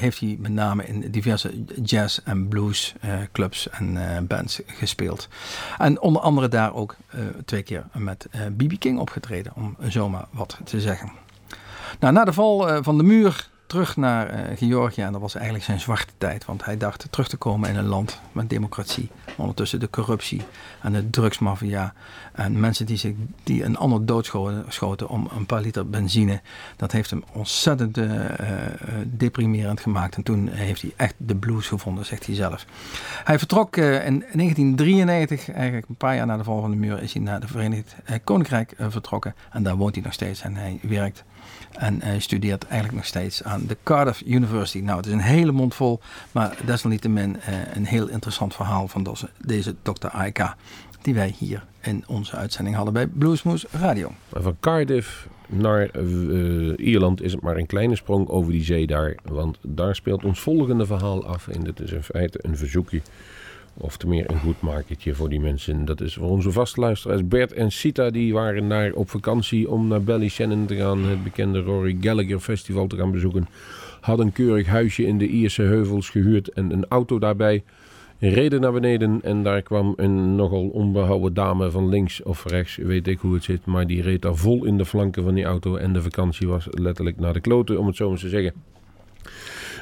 heeft 0.00 0.20
hij 0.20 0.36
met 0.40 0.52
name 0.52 0.86
in 0.86 1.10
diverse 1.10 1.64
jazz- 1.82 2.20
en 2.24 2.48
blues 2.48 2.94
eh, 3.00 3.12
clubs 3.32 3.70
en 3.70 4.26
bands 4.26 4.60
gespeeld. 4.66 5.28
En 5.78 6.00
onder 6.00 6.22
andere 6.22 6.48
daar 6.48 6.74
ook 6.74 6.96
twee 7.44 7.62
keer 7.62 7.84
met 7.92 8.26
B.B. 8.56 8.78
King 8.78 8.98
opgetreden, 8.98 9.52
om 9.54 9.76
zomaar 9.80 10.24
wat 10.30 10.58
te 10.64 10.80
zeggen. 10.80 11.12
Nou, 12.00 12.12
na 12.12 12.24
de 12.24 12.32
val 12.32 12.82
van 12.82 12.96
de 12.96 13.02
muur 13.02 13.48
terug 13.66 13.96
naar 13.96 14.56
Georgië. 14.56 15.02
En 15.02 15.12
dat 15.12 15.20
was 15.20 15.34
eigenlijk 15.34 15.64
zijn 15.64 15.80
zwarte 15.80 16.12
tijd. 16.18 16.44
Want 16.44 16.64
hij 16.64 16.76
dacht 16.76 17.06
terug 17.10 17.28
te 17.28 17.36
komen 17.36 17.68
in 17.68 17.76
een 17.76 17.86
land 17.86 18.20
met 18.32 18.50
democratie. 18.50 19.10
Ondertussen 19.36 19.80
de 19.80 19.90
corruptie 19.90 20.42
en 20.82 20.92
de 20.92 21.10
drugsmafia. 21.10 21.94
En 22.34 22.60
mensen 22.60 22.86
die, 22.86 22.96
zich, 22.96 23.12
die 23.42 23.64
een 23.64 23.76
ander 23.76 24.06
doodschoten 24.06 24.64
schoten 24.68 25.08
om 25.08 25.28
een 25.36 25.46
paar 25.46 25.60
liter 25.60 25.88
benzine. 25.88 26.40
Dat 26.76 26.92
heeft 26.92 27.10
hem 27.10 27.24
ontzettend 27.32 27.98
eh, 27.98 28.24
eh, 28.24 28.74
deprimerend 29.04 29.80
gemaakt. 29.80 30.16
En 30.16 30.22
toen 30.22 30.48
heeft 30.48 30.82
hij 30.82 30.92
echt 30.96 31.14
de 31.16 31.36
blues 31.36 31.68
gevonden, 31.68 32.06
zegt 32.06 32.26
hij 32.26 32.34
zelf. 32.34 32.66
Hij 33.24 33.38
vertrok 33.38 33.76
eh, 33.76 34.06
in 34.06 34.18
1993, 34.18 35.50
eigenlijk 35.50 35.88
een 35.88 35.94
paar 35.94 36.16
jaar 36.16 36.26
na 36.26 36.36
de 36.36 36.44
val 36.44 36.60
van 36.60 36.70
de 36.70 36.76
muur, 36.76 37.02
is 37.02 37.12
hij 37.12 37.22
naar 37.22 37.40
de 37.40 37.46
Verenigd 37.46 37.94
Koninkrijk 38.24 38.74
vertrokken. 38.78 39.34
En 39.50 39.62
daar 39.62 39.76
woont 39.76 39.94
hij 39.94 40.04
nog 40.04 40.12
steeds 40.12 40.42
en 40.42 40.56
hij 40.56 40.78
werkt 40.82 41.24
en 41.72 42.22
studeert 42.22 42.64
eigenlijk 42.64 42.94
nog 42.94 43.06
steeds 43.06 43.42
aan 43.42 43.66
de 43.66 43.76
Cardiff 43.82 44.22
University. 44.26 44.78
Nou, 44.78 44.96
het 44.96 45.06
is 45.06 45.12
een 45.12 45.20
hele 45.20 45.52
mond 45.52 45.74
vol, 45.74 46.00
maar 46.32 46.56
desalniettemin 46.64 47.40
eh, 47.40 47.54
een 47.74 47.86
heel 47.86 48.08
interessant 48.08 48.54
verhaal 48.54 48.88
van 48.88 49.02
deze, 49.02 49.30
deze 49.38 49.74
Dr. 49.82 50.08
Aika. 50.08 50.56
Die 51.04 51.14
wij 51.14 51.34
hier 51.38 51.64
in 51.82 52.04
onze 52.06 52.36
uitzending 52.36 52.76
hadden 52.76 52.94
bij 52.94 53.06
Bluesmoose 53.06 53.66
Radio. 53.70 54.12
Van 54.30 54.56
Cardiff 54.60 55.28
naar 55.46 55.88
eh, 55.88 56.86
Ierland 56.86 57.22
is 57.22 57.32
het 57.32 57.40
maar 57.40 57.56
een 57.56 57.66
kleine 57.66 57.96
sprong 57.96 58.28
over 58.28 58.52
die 58.52 58.64
zee 58.64 58.86
daar. 58.86 59.16
Want 59.24 59.58
daar 59.62 59.94
speelt 59.94 60.24
ons 60.24 60.40
volgende 60.40 60.86
verhaal 60.86 61.26
af. 61.26 61.48
En 61.48 61.64
dit 61.64 61.80
is 61.80 61.92
in 61.92 62.02
feite 62.02 62.38
een 62.42 62.56
verzoekje. 62.56 63.00
Of 63.74 63.96
te 63.96 64.06
meer 64.06 64.30
een 64.30 64.38
goed 64.38 64.60
marketje 64.60 65.14
voor 65.14 65.28
die 65.28 65.40
mensen. 65.40 65.84
Dat 65.84 66.00
is 66.00 66.14
voor 66.14 66.28
onze 66.28 66.52
vaste 66.52 66.80
luisteraars. 66.80 67.28
Bert 67.28 67.52
en 67.52 67.72
Sita 67.72 68.10
die 68.10 68.32
waren 68.32 68.68
daar 68.68 68.92
op 68.92 69.10
vakantie 69.10 69.70
om 69.70 69.88
naar 69.88 70.02
Ballyshannon 70.02 70.66
te 70.66 70.76
gaan. 70.76 71.04
Het 71.04 71.24
bekende 71.24 71.60
Rory 71.60 71.96
Gallagher 72.00 72.40
Festival 72.40 72.86
te 72.86 72.96
gaan 72.96 73.10
bezoeken. 73.10 73.48
Hadden 74.00 74.26
een 74.26 74.32
keurig 74.32 74.66
huisje 74.66 75.06
in 75.06 75.18
de 75.18 75.26
Ierse 75.26 75.62
heuvels 75.62 76.10
gehuurd 76.10 76.48
en 76.48 76.70
een 76.70 76.86
auto 76.88 77.18
daarbij. 77.18 77.62
Reden 78.28 78.60
naar 78.60 78.72
beneden 78.72 79.22
en 79.22 79.42
daar 79.42 79.62
kwam 79.62 79.92
een 79.96 80.34
nogal 80.34 80.68
onbehouden 80.68 81.34
dame 81.34 81.70
van 81.70 81.88
links 81.88 82.22
of 82.22 82.44
rechts, 82.44 82.76
weet 82.76 83.06
ik 83.06 83.18
hoe 83.18 83.34
het 83.34 83.44
zit. 83.44 83.66
Maar 83.66 83.86
die 83.86 84.02
reed 84.02 84.22
daar 84.22 84.36
vol 84.36 84.64
in 84.64 84.78
de 84.78 84.84
flanken 84.84 85.22
van 85.22 85.34
die 85.34 85.44
auto 85.44 85.76
en 85.76 85.92
de 85.92 86.02
vakantie 86.02 86.48
was 86.48 86.66
letterlijk 86.70 87.18
naar 87.18 87.32
de 87.32 87.40
kloten, 87.40 87.78
om 87.78 87.86
het 87.86 87.96
zo 87.96 88.08
maar 88.08 88.18
te 88.18 88.28
zeggen. 88.28 88.52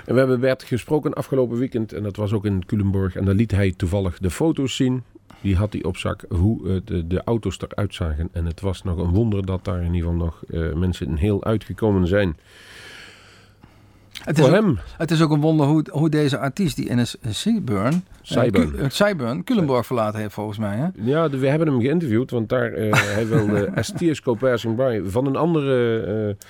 En 0.05 0.13
we 0.15 0.19
hebben 0.19 0.41
Bert 0.41 0.63
gesproken 0.63 1.15
afgelopen 1.15 1.59
weekend 1.59 1.93
en 1.93 2.03
dat 2.03 2.17
was 2.17 2.33
ook 2.33 2.45
in 2.45 2.65
Culemborg. 2.67 3.17
En 3.17 3.25
daar 3.25 3.35
liet 3.35 3.51
hij 3.51 3.73
toevallig 3.77 4.19
de 4.19 4.31
foto's 4.31 4.77
zien. 4.77 5.03
Die 5.41 5.57
had 5.57 5.73
hij 5.73 5.83
op 5.83 5.97
zak 5.97 6.25
hoe 6.29 6.69
eh, 6.69 6.77
de, 6.85 7.07
de 7.07 7.23
auto's 7.25 7.59
eruit 7.61 7.95
zagen. 7.95 8.29
En 8.33 8.47
het 8.47 8.61
was 8.61 8.83
nog 8.83 8.99
een 8.99 9.11
wonder 9.11 9.47
dat 9.47 9.65
daar 9.65 9.83
in 9.83 9.95
ieder 9.95 10.11
geval 10.11 10.25
nog 10.25 10.43
eh, 10.51 10.73
mensen 10.73 11.17
heel 11.17 11.45
uitgekomen 11.45 12.07
zijn. 12.07 12.37
Het 14.25 14.39
is, 14.39 14.45
Voor 14.45 14.55
ook, 14.57 14.63
hem, 14.63 14.79
het 14.97 15.11
is 15.11 15.23
ook 15.23 15.31
een 15.31 15.41
wonder 15.41 15.67
hoe, 15.67 15.85
hoe 15.91 16.09
deze 16.09 16.39
artiest 16.39 16.77
die 16.77 16.89
in 16.89 16.99
een 16.99 17.07
Seaburn, 17.31 18.05
Cyburn. 18.23 18.73
uh, 18.77 18.85
Cyburn, 18.89 19.45
Culemborg 19.45 19.87
verlaten 19.87 20.21
heeft 20.21 20.35
volgens 20.35 20.59
mij. 20.59 20.77
Hè? 20.77 20.87
Ja, 20.95 21.29
de- 21.29 21.39
we 21.39 21.47
hebben 21.49 21.69
hem 21.69 21.81
geïnterviewd, 21.81 22.31
want 22.31 22.49
daar 22.49 22.73
eh 22.73 22.93
hij 23.15 23.27
wilde 23.29 23.65
Estiers 23.75 24.21
Passing 24.39 24.77
By 24.77 25.01
van 25.07 25.27
een 25.27 25.37
andere, 25.37 26.01
eh, 26.01 26.47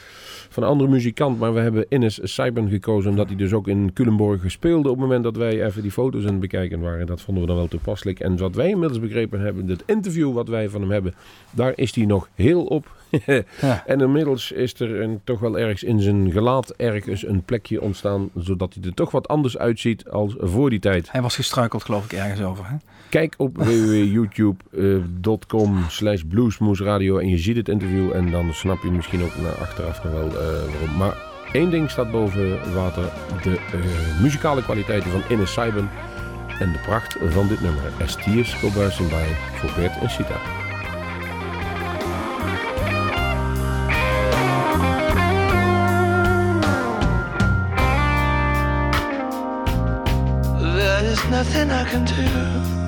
van 0.52 0.62
een 0.62 0.68
andere 0.68 0.90
muzikant. 0.90 1.38
Maar 1.38 1.54
we 1.54 1.60
hebben 1.60 1.86
Ines 1.88 2.20
Seiben 2.22 2.68
gekozen, 2.68 3.10
omdat 3.10 3.26
hij 3.26 3.36
dus 3.36 3.52
ook 3.52 3.68
in 3.68 3.92
Culemborg 3.92 4.50
speelde 4.50 4.88
op 4.88 4.94
het 4.94 5.04
moment 5.04 5.24
dat 5.24 5.36
wij 5.36 5.64
even 5.64 5.82
die 5.82 5.90
foto's 5.90 6.24
aan 6.24 6.30
het 6.30 6.40
bekijken 6.40 6.80
waren. 6.80 7.06
Dat 7.06 7.20
vonden 7.20 7.42
we 7.42 7.48
dan 7.48 7.58
wel 7.58 7.68
toepasselijk. 7.68 8.20
En 8.20 8.36
wat 8.36 8.54
wij 8.54 8.68
inmiddels 8.68 9.00
begrepen 9.00 9.40
hebben, 9.40 9.68
het 9.68 9.82
interview 9.86 10.32
wat 10.32 10.48
wij 10.48 10.68
van 10.68 10.80
hem 10.80 10.90
hebben, 10.90 11.14
daar 11.50 11.72
is 11.76 11.94
hij 11.94 12.04
nog 12.04 12.28
heel 12.34 12.64
op. 12.64 12.90
Ja. 13.60 13.82
En 13.86 14.00
inmiddels 14.00 14.52
is 14.52 14.80
er 14.80 15.00
een, 15.00 15.20
toch 15.24 15.40
wel 15.40 15.58
ergens 15.58 15.82
in 15.82 16.00
zijn 16.00 16.30
gelaat 16.30 16.70
ergens 16.70 17.26
een 17.26 17.42
plekje 17.42 17.80
ontstaan, 17.80 18.30
zodat 18.36 18.74
hij 18.74 18.82
er 18.82 18.94
toch 18.94 19.10
wat 19.10 19.28
anders 19.28 19.58
uitziet 19.58 20.08
als 20.08 20.34
voor 20.38 20.70
die 20.70 20.78
tijd. 20.78 21.12
Hij 21.12 21.22
was 21.22 21.34
gestruikeld 21.34 21.84
geloof 21.84 22.04
ik 22.04 22.12
ergens 22.12 22.42
over. 22.42 22.68
Hè? 22.68 22.76
Kijk 23.08 23.34
op 23.36 23.56
www.youtube.com 23.66 25.84
slash 25.88 26.22
bluesmoesradio 26.28 27.18
en 27.18 27.28
je 27.28 27.38
ziet 27.38 27.56
het 27.56 27.68
interview 27.68 28.12
en 28.12 28.30
dan 28.30 28.54
snap 28.54 28.82
je 28.82 28.90
misschien 28.90 29.22
ook 29.22 29.36
naar 29.42 29.54
achteraf 29.54 30.04
nog 30.04 30.12
wel 30.12 30.28
eh, 30.28 30.41
waarom. 30.70 30.96
Maar 30.96 31.14
één 31.52 31.70
ding 31.70 31.90
staat 31.90 32.11
boven 32.11 32.74
water. 32.74 33.05
De 33.42 33.57
eh, 33.72 34.20
muzikale 34.20 34.62
kwaliteiten 34.62 35.11
van 35.11 35.22
Ines 35.28 35.52
Seiben 35.52 35.90
en 36.59 36.72
de 36.72 36.78
pracht 36.78 37.16
van 37.28 37.48
dit 37.48 37.61
nummer. 37.61 37.83
Estiers 37.98 38.59
Cobuising 38.61 39.09
bij 39.09 39.37
voor 39.55 39.70
Bert 39.76 39.98
en 40.00 40.11
Sita. 40.11 40.61
Nothing 51.33 51.72
I 51.72 51.85
can 51.85 52.05
do. 52.05 52.82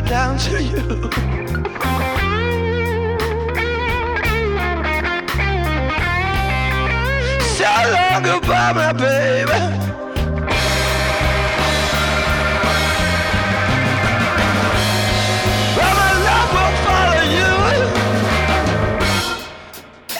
It 0.00 0.08
down 0.08 0.38
to 0.38 0.62
you. 0.62 0.80
So 7.56 7.70
long 7.92 8.22
goodbye, 8.22 8.72
my 8.72 8.92
baby. 8.92 9.50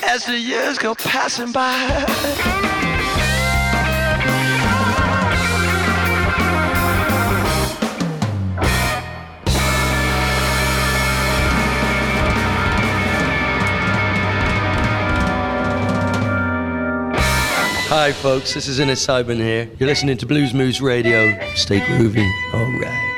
As 0.03 0.25
the 0.25 0.37
years 0.37 0.79
go 0.79 0.95
passing 0.97 1.53
by. 1.53 2.70
Hi, 17.91 18.13
folks. 18.13 18.55
This 18.55 18.69
is 18.69 18.79
Innes 18.79 19.01
Simon 19.01 19.39
here. 19.39 19.69
You're 19.81 19.89
listening 19.89 20.17
to 20.19 20.25
Blues 20.25 20.55
Moose 20.55 20.81
Radio. 20.81 21.37
Stay 21.57 21.81
groovy. 21.81 22.25
All 22.55 22.71
right. 22.81 23.10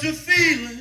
Just 0.00 0.28
a 0.28 0.30
feeling. 0.30 0.77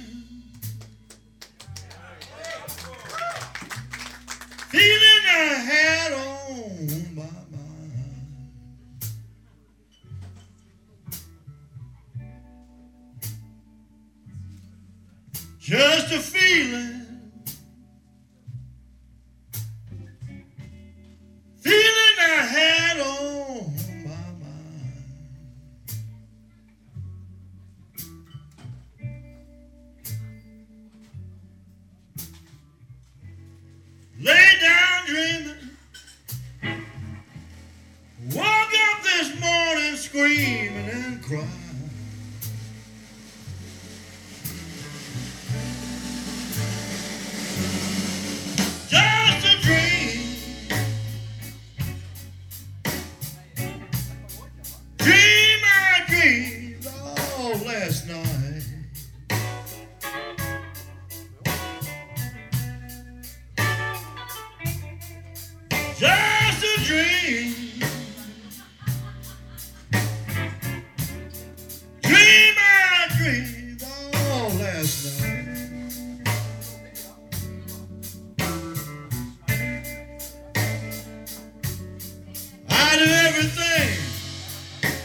Everything 83.08 83.98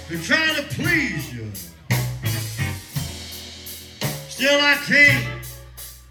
to 0.08 0.22
try 0.22 0.54
to 0.54 0.62
please 0.74 1.32
you. 1.32 1.50
Still 4.28 4.60
I 4.60 4.74
can't, 4.86 5.46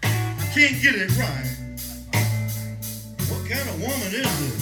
I 0.02 0.50
can't 0.54 0.82
get 0.82 0.94
it 0.94 1.16
right. 1.18 1.56
What 3.28 3.48
kind 3.48 3.68
of 3.68 3.80
woman 3.80 4.12
is 4.12 4.40
this? 4.40 4.61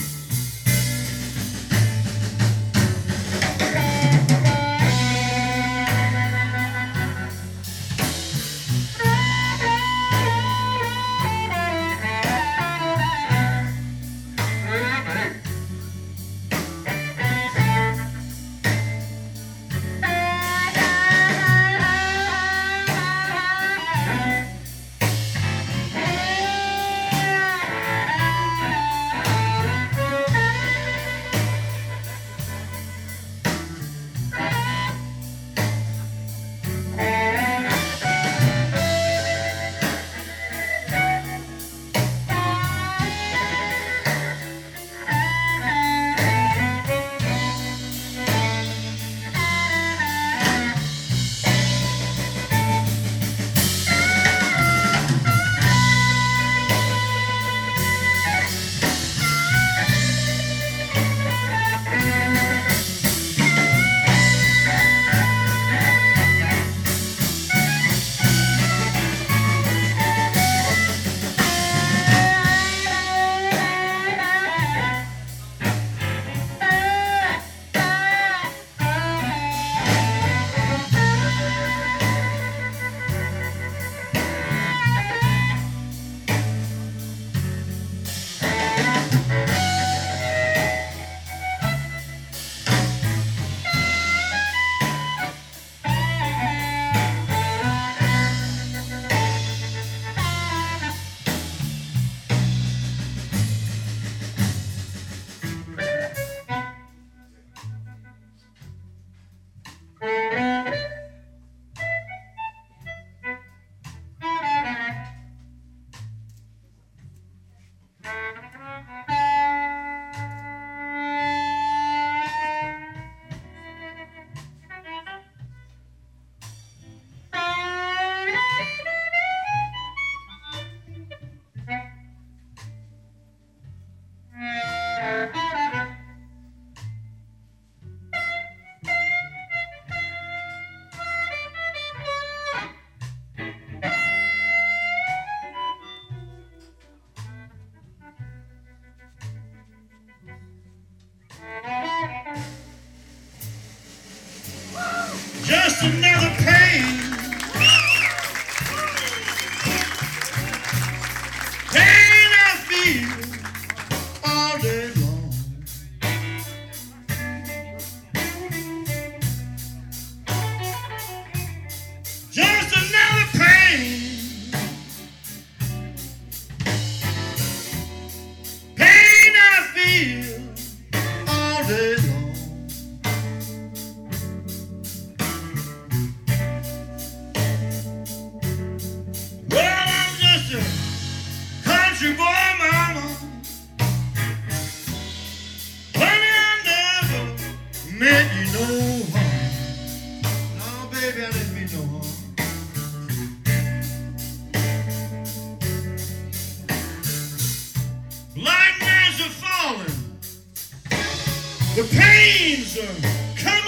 The 211.80 211.96
pains 211.96 212.76
are 212.76 213.59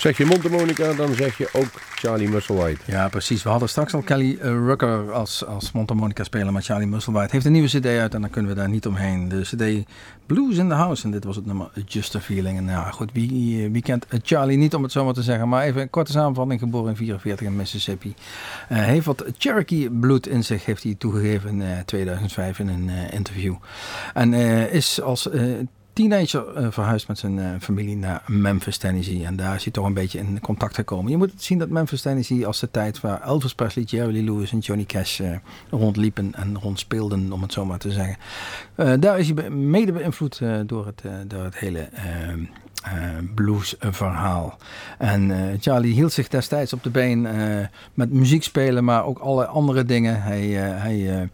Zeg 0.00 0.16
je 0.16 0.24
mondharmonica, 0.24 0.92
dan 0.92 1.14
zeg 1.14 1.38
je 1.38 1.48
ook 1.52 1.80
Charlie 1.94 2.28
Musselwhite. 2.28 2.80
Ja, 2.84 3.08
precies. 3.08 3.42
We 3.42 3.48
hadden 3.48 3.68
straks 3.68 3.94
al 3.94 4.02
Kelly 4.02 4.38
eh, 4.40 4.50
Rucker 4.50 5.12
als, 5.12 5.46
als 5.46 5.72
mondharmonica 5.72 6.24
speler, 6.24 6.52
maar 6.52 6.62
Charlie 6.62 6.86
Musselwhite 6.86 7.28
heeft 7.30 7.44
een 7.44 7.52
nieuwe 7.52 7.68
cd 7.68 7.86
uit 7.86 8.14
en 8.14 8.20
dan 8.20 8.30
kunnen 8.30 8.50
we 8.50 8.56
daar 8.56 8.68
niet 8.68 8.86
omheen. 8.86 9.28
De 9.28 9.40
cd 9.40 9.86
Blues 10.26 10.56
in 10.56 10.68
the 10.68 10.74
House 10.74 11.04
en 11.04 11.10
dit 11.10 11.24
was 11.24 11.36
het 11.36 11.46
nummer 11.46 11.70
Just 11.86 12.14
a 12.14 12.20
Feeling. 12.20 12.58
En 12.58 12.66
ja, 12.66 12.90
goed, 12.90 13.10
wie, 13.12 13.64
eh, 13.64 13.70
wie 13.72 13.82
kent 13.82 14.06
eh, 14.06 14.18
Charlie 14.22 14.58
niet 14.58 14.74
om 14.74 14.82
het 14.82 14.92
zo 14.92 15.04
maar 15.04 15.14
te 15.14 15.22
zeggen, 15.22 15.48
maar 15.48 15.64
even 15.64 15.80
een 15.80 15.90
korte 15.90 16.12
samenvatting. 16.12 16.60
Geboren 16.60 16.88
in 16.90 16.96
44 16.96 17.46
in 17.46 17.56
Mississippi. 17.56 18.14
Heeft 18.68 19.06
wat 19.06 19.24
Cherokee 19.38 19.90
bloed 19.90 20.26
in 20.26 20.44
zich, 20.44 20.64
heeft 20.64 20.82
hij 20.82 20.94
toegegeven 20.98 21.50
in 21.50 21.62
eh, 21.62 21.78
2005 21.84 22.58
in 22.58 22.68
een 22.68 22.90
interview. 23.10 23.54
En 24.14 24.32
is 24.70 25.00
als 25.00 25.28
teenager 26.00 26.54
eh, 26.54 26.66
verhuisd 26.70 27.08
met 27.08 27.18
zijn 27.18 27.38
eh, 27.38 27.46
familie 27.60 27.96
naar 27.96 28.22
Memphis, 28.26 28.76
Tennessee. 28.76 29.24
En 29.24 29.36
daar 29.36 29.54
is 29.54 29.62
hij 29.62 29.72
toch 29.72 29.86
een 29.86 29.94
beetje 29.94 30.18
in 30.18 30.40
contact 30.40 30.74
gekomen. 30.74 31.10
Je 31.10 31.16
moet 31.16 31.32
zien 31.36 31.58
dat 31.58 31.68
Memphis, 31.68 32.02
Tennessee 32.02 32.46
als 32.46 32.60
de 32.60 32.70
tijd 32.70 33.00
waar 33.00 33.22
Elvis 33.22 33.54
Presley, 33.54 33.84
Jerry 33.84 34.24
Lewis 34.24 34.52
en 34.52 34.58
Johnny 34.58 34.84
Cash 34.84 35.20
eh, 35.20 35.36
rondliepen 35.70 36.34
en 36.34 36.58
rondspeelden, 36.58 37.32
om 37.32 37.42
het 37.42 37.52
zo 37.52 37.64
maar 37.64 37.78
te 37.78 37.90
zeggen. 37.92 38.16
Daar 39.00 39.18
is 39.18 39.30
hij 39.30 39.50
mede 39.50 39.92
beïnvloed 39.92 40.40
door, 40.66 40.86
het, 40.86 41.02
door 41.26 41.44
het 41.44 41.56
hele 41.56 41.88
eh, 42.82 42.92
bluesverhaal. 43.34 44.56
En 44.98 45.56
Charlie 45.60 45.94
hield 45.94 46.12
zich 46.12 46.28
destijds 46.28 46.72
op 46.72 46.82
de 46.82 46.90
been 46.90 47.22
met 47.94 48.12
muziek 48.12 48.42
spelen, 48.42 48.84
maar 48.84 49.04
ook 49.04 49.18
alle 49.18 49.46
andere 49.46 49.84
dingen. 49.84 50.22
Hij, 50.22 50.46
hij 50.50 51.28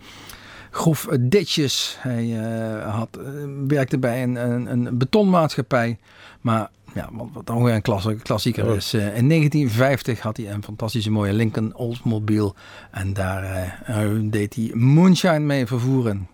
groef 0.77 1.07
ditjes. 1.21 1.97
Hij 2.01 2.39
eh, 2.41 2.95
had, 2.95 3.09
eh, 3.17 3.25
werkte 3.67 3.99
bij 3.99 4.23
een, 4.23 4.35
een, 4.37 4.73
een 4.73 4.99
betonmaatschappij. 4.99 5.99
Maar 6.41 6.69
ja, 6.95 7.09
wat, 7.13 7.29
wat 7.33 7.47
dan 7.47 7.63
weer 7.63 7.75
een 7.75 8.19
klassieker 8.23 8.67
Ja. 8.67 8.73
is. 8.75 8.95
eh, 8.95 9.01
in 9.17 9.29
1950 9.29 10.21
had 10.21 10.37
hij 10.37 10.51
een 10.51 10.63
fantastische 10.65 11.11
mooie 11.11 11.33
Lincoln 11.33 11.75
Oldsmobile. 11.75 12.55
En 12.91 13.13
daar 13.13 13.83
deed 14.23 14.55
hij 14.55 14.71
moonshine 14.75 15.39
mee 15.39 15.67
vervoeren. 15.67 16.29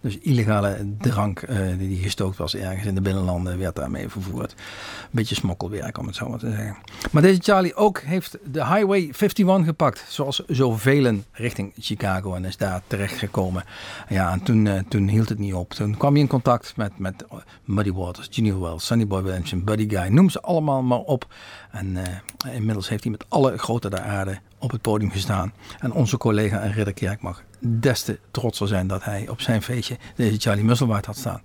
Dus 0.00 0.18
illegale 0.18 0.94
drank 0.98 1.40
eh, 1.42 1.58
die 1.78 2.02
gestookt 2.02 2.36
was 2.36 2.54
ergens 2.54 2.86
in 2.86 2.94
de 2.94 3.00
binnenlanden 3.00 3.58
werd 3.58 3.76
daarmee 3.76 4.08
vervoerd. 4.08 4.52
Een 4.52 5.08
beetje 5.10 5.34
smokkelwerk 5.34 5.98
om 5.98 6.06
het 6.06 6.16
zo 6.16 6.28
maar 6.28 6.38
te 6.38 6.50
zeggen. 6.50 6.76
Maar 7.10 7.22
deze 7.22 7.40
Charlie 7.42 7.74
ook 7.74 8.00
heeft 8.00 8.38
de 8.52 8.66
Highway 8.66 8.98
51 8.98 9.64
gepakt. 9.64 10.04
Zoals 10.08 10.42
zoveel 10.46 11.22
richting 11.32 11.72
Chicago 11.78 12.34
en 12.34 12.44
is 12.44 12.56
daar 12.56 12.82
terechtgekomen. 12.86 13.64
Ja, 14.08 14.32
en 14.32 14.42
toen, 14.42 14.66
eh, 14.66 14.80
toen 14.88 15.08
hield 15.08 15.28
het 15.28 15.38
niet 15.38 15.54
op. 15.54 15.70
Toen 15.70 15.96
kwam 15.96 16.12
hij 16.12 16.20
in 16.22 16.28
contact 16.28 16.76
met, 16.76 16.98
met 16.98 17.24
Muddy 17.64 17.92
Waters, 17.92 18.28
Junior 18.30 18.60
Wells, 18.60 18.86
Sonny 18.86 19.06
Boy 19.06 19.22
Williamson, 19.22 19.64
Buddy 19.64 19.88
Guy. 19.88 20.08
Noem 20.08 20.30
ze 20.30 20.40
allemaal 20.40 20.82
maar 20.82 20.98
op. 20.98 21.34
En 21.70 21.96
eh, 21.96 22.54
inmiddels 22.54 22.88
heeft 22.88 23.02
hij 23.02 23.12
met 23.12 23.24
alle 23.28 23.58
grote 23.58 23.90
der 23.90 24.00
aarde 24.00 24.38
op 24.58 24.70
het 24.70 24.80
podium 24.80 25.10
gestaan. 25.10 25.52
En 25.78 25.92
onze 25.92 26.16
collega 26.16 26.60
en 26.60 26.72
Ridder 26.72 27.16
mag 27.20 27.42
des 27.60 28.02
te 28.02 28.18
trotser 28.30 28.68
zijn 28.68 28.86
dat 28.86 29.04
hij 29.04 29.28
op 29.28 29.40
zijn 29.40 29.62
feestje 29.62 29.96
deze 30.16 30.40
Charlie 30.40 30.64
Musselwhite 30.64 31.06
had 31.06 31.16
staan. 31.16 31.42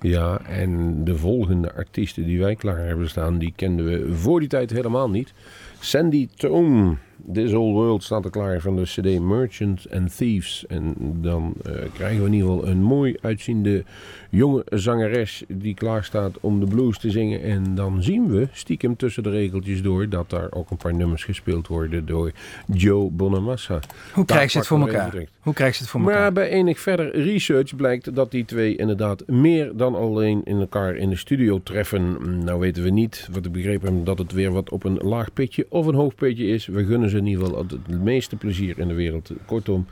Ja, 0.00 0.40
en 0.40 1.04
de 1.04 1.16
volgende 1.16 1.72
artiesten 1.74 2.24
die 2.24 2.40
wij 2.40 2.54
klaar 2.54 2.78
hebben 2.78 3.08
staan, 3.08 3.38
die 3.38 3.52
kenden 3.56 3.86
we 3.86 4.14
voor 4.14 4.40
die 4.40 4.48
tijd 4.48 4.70
helemaal 4.70 5.10
niet. 5.10 5.32
Sandy 5.80 6.28
Tone, 6.36 6.96
This 7.32 7.50
Whole 7.50 7.72
World 7.72 8.02
staat 8.02 8.24
er 8.24 8.30
klaar 8.30 8.60
van 8.60 8.76
de 8.76 8.82
CD 8.82 9.20
Merchant 9.20 9.86
and 9.92 10.16
Thieves. 10.16 10.64
En 10.66 10.94
dan 11.20 11.54
eh, 11.62 11.72
krijgen 11.92 12.20
we 12.20 12.26
in 12.26 12.32
ieder 12.32 12.48
geval 12.50 12.66
een 12.68 12.82
mooi 12.82 13.16
uitziende 13.20 13.84
jonge 14.30 14.62
zangeres 14.70 15.44
die 15.48 15.74
klaar 15.74 16.04
staat 16.04 16.40
om 16.40 16.60
de 16.60 16.66
blues 16.66 16.98
te 16.98 17.10
zingen. 17.10 17.42
En 17.42 17.74
dan 17.74 18.02
zien 18.02 18.30
we 18.30 18.48
stiekem 18.52 18.96
tussen 18.96 19.22
de 19.22 19.30
regeltjes 19.30 19.82
door 19.82 20.08
dat 20.08 20.30
daar 20.30 20.52
ook 20.52 20.70
een 20.70 20.76
paar 20.76 20.94
nummers 20.94 21.24
gespeeld 21.24 21.66
worden 21.66 22.06
door 22.06 22.32
Joe 22.72 23.10
Bonamassa. 23.10 23.80
Hoe 24.12 24.24
krijg 24.24 24.52
je 24.52 24.58
het 24.58 24.66
voor 24.66 24.80
elkaar? 24.80 25.26
Hoe 25.40 25.54
krijg 25.54 25.74
je 25.74 25.80
het 25.80 25.90
voor 25.90 26.00
Maar 26.00 26.14
elkaar? 26.14 26.32
bij 26.32 26.48
enig 26.48 26.80
verder 26.80 27.22
research 27.22 27.76
blijkt 27.76 28.14
dat 28.14 28.30
die 28.30 28.44
twee 28.44 28.76
inderdaad 28.76 29.26
meer 29.26 29.76
dan 29.76 29.94
alleen 29.94 30.40
in 30.44 30.60
elkaar 30.60 30.96
in 30.96 31.10
de 31.10 31.16
studio 31.16 31.60
treffen. 31.62 32.16
Nou 32.44 32.60
weten 32.60 32.82
we 32.82 32.90
niet, 32.90 33.28
wat 33.32 33.46
ik 33.46 33.52
begrepen 33.52 33.94
heb, 33.96 34.06
dat 34.06 34.18
het 34.18 34.32
weer 34.32 34.52
wat 34.52 34.70
op 34.70 34.84
een 34.84 34.96
laag 34.96 35.32
pitje 35.32 35.66
of 35.68 35.86
een 35.86 35.94
hoog 35.94 36.14
pitje 36.14 36.46
is. 36.46 36.66
We 36.66 36.84
gunnen 36.84 37.10
ze 37.10 37.13
in 37.16 37.26
ieder 37.26 37.44
geval 37.44 37.64
het 37.68 38.02
meeste 38.02 38.36
plezier 38.36 38.78
in 38.78 38.88
de 38.88 38.94
wereld. 38.94 39.30
Kortom, 39.46 39.86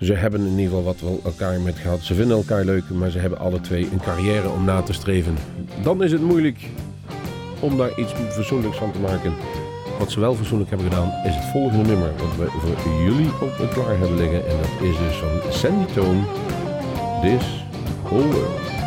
ze 0.00 0.12
hebben 0.12 0.40
in 0.40 0.50
ieder 0.50 0.64
geval 0.64 0.82
wat 0.82 1.00
wel 1.00 1.20
elkaar 1.24 1.60
met 1.60 1.78
gehad. 1.78 2.00
Ze 2.00 2.14
vinden 2.14 2.36
elkaar 2.36 2.64
leuk, 2.64 2.90
maar 2.90 3.10
ze 3.10 3.18
hebben 3.18 3.38
alle 3.38 3.60
twee 3.60 3.88
een 3.92 4.00
carrière 4.00 4.48
om 4.48 4.64
na 4.64 4.82
te 4.82 4.92
streven. 4.92 5.36
Dan 5.82 6.02
is 6.02 6.12
het 6.12 6.22
moeilijk 6.22 6.58
om 7.60 7.76
daar 7.76 7.98
iets 7.98 8.12
fatsoenlijks 8.12 8.76
van 8.76 8.92
te 8.92 8.98
maken. 8.98 9.32
Wat 9.98 10.10
ze 10.10 10.20
wel 10.20 10.34
fatsoenlijk 10.34 10.70
hebben 10.70 10.88
gedaan 10.88 11.12
is 11.24 11.34
het 11.34 11.44
volgende 11.44 11.84
nummer 11.84 12.10
wat 12.16 12.36
we 12.36 12.46
voor 12.58 13.02
jullie 13.02 13.28
op 13.40 13.58
het 13.58 13.72
klaar 13.72 13.98
hebben 13.98 14.16
liggen. 14.16 14.46
En 14.46 14.56
dat 14.56 14.88
is 14.90 14.98
dus 14.98 15.16
van 15.16 15.52
Sandy 15.52 15.92
Tone, 15.92 16.20
This 17.22 17.64
Whole 18.02 18.26
World. 18.26 18.81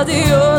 adiós. 0.00 0.57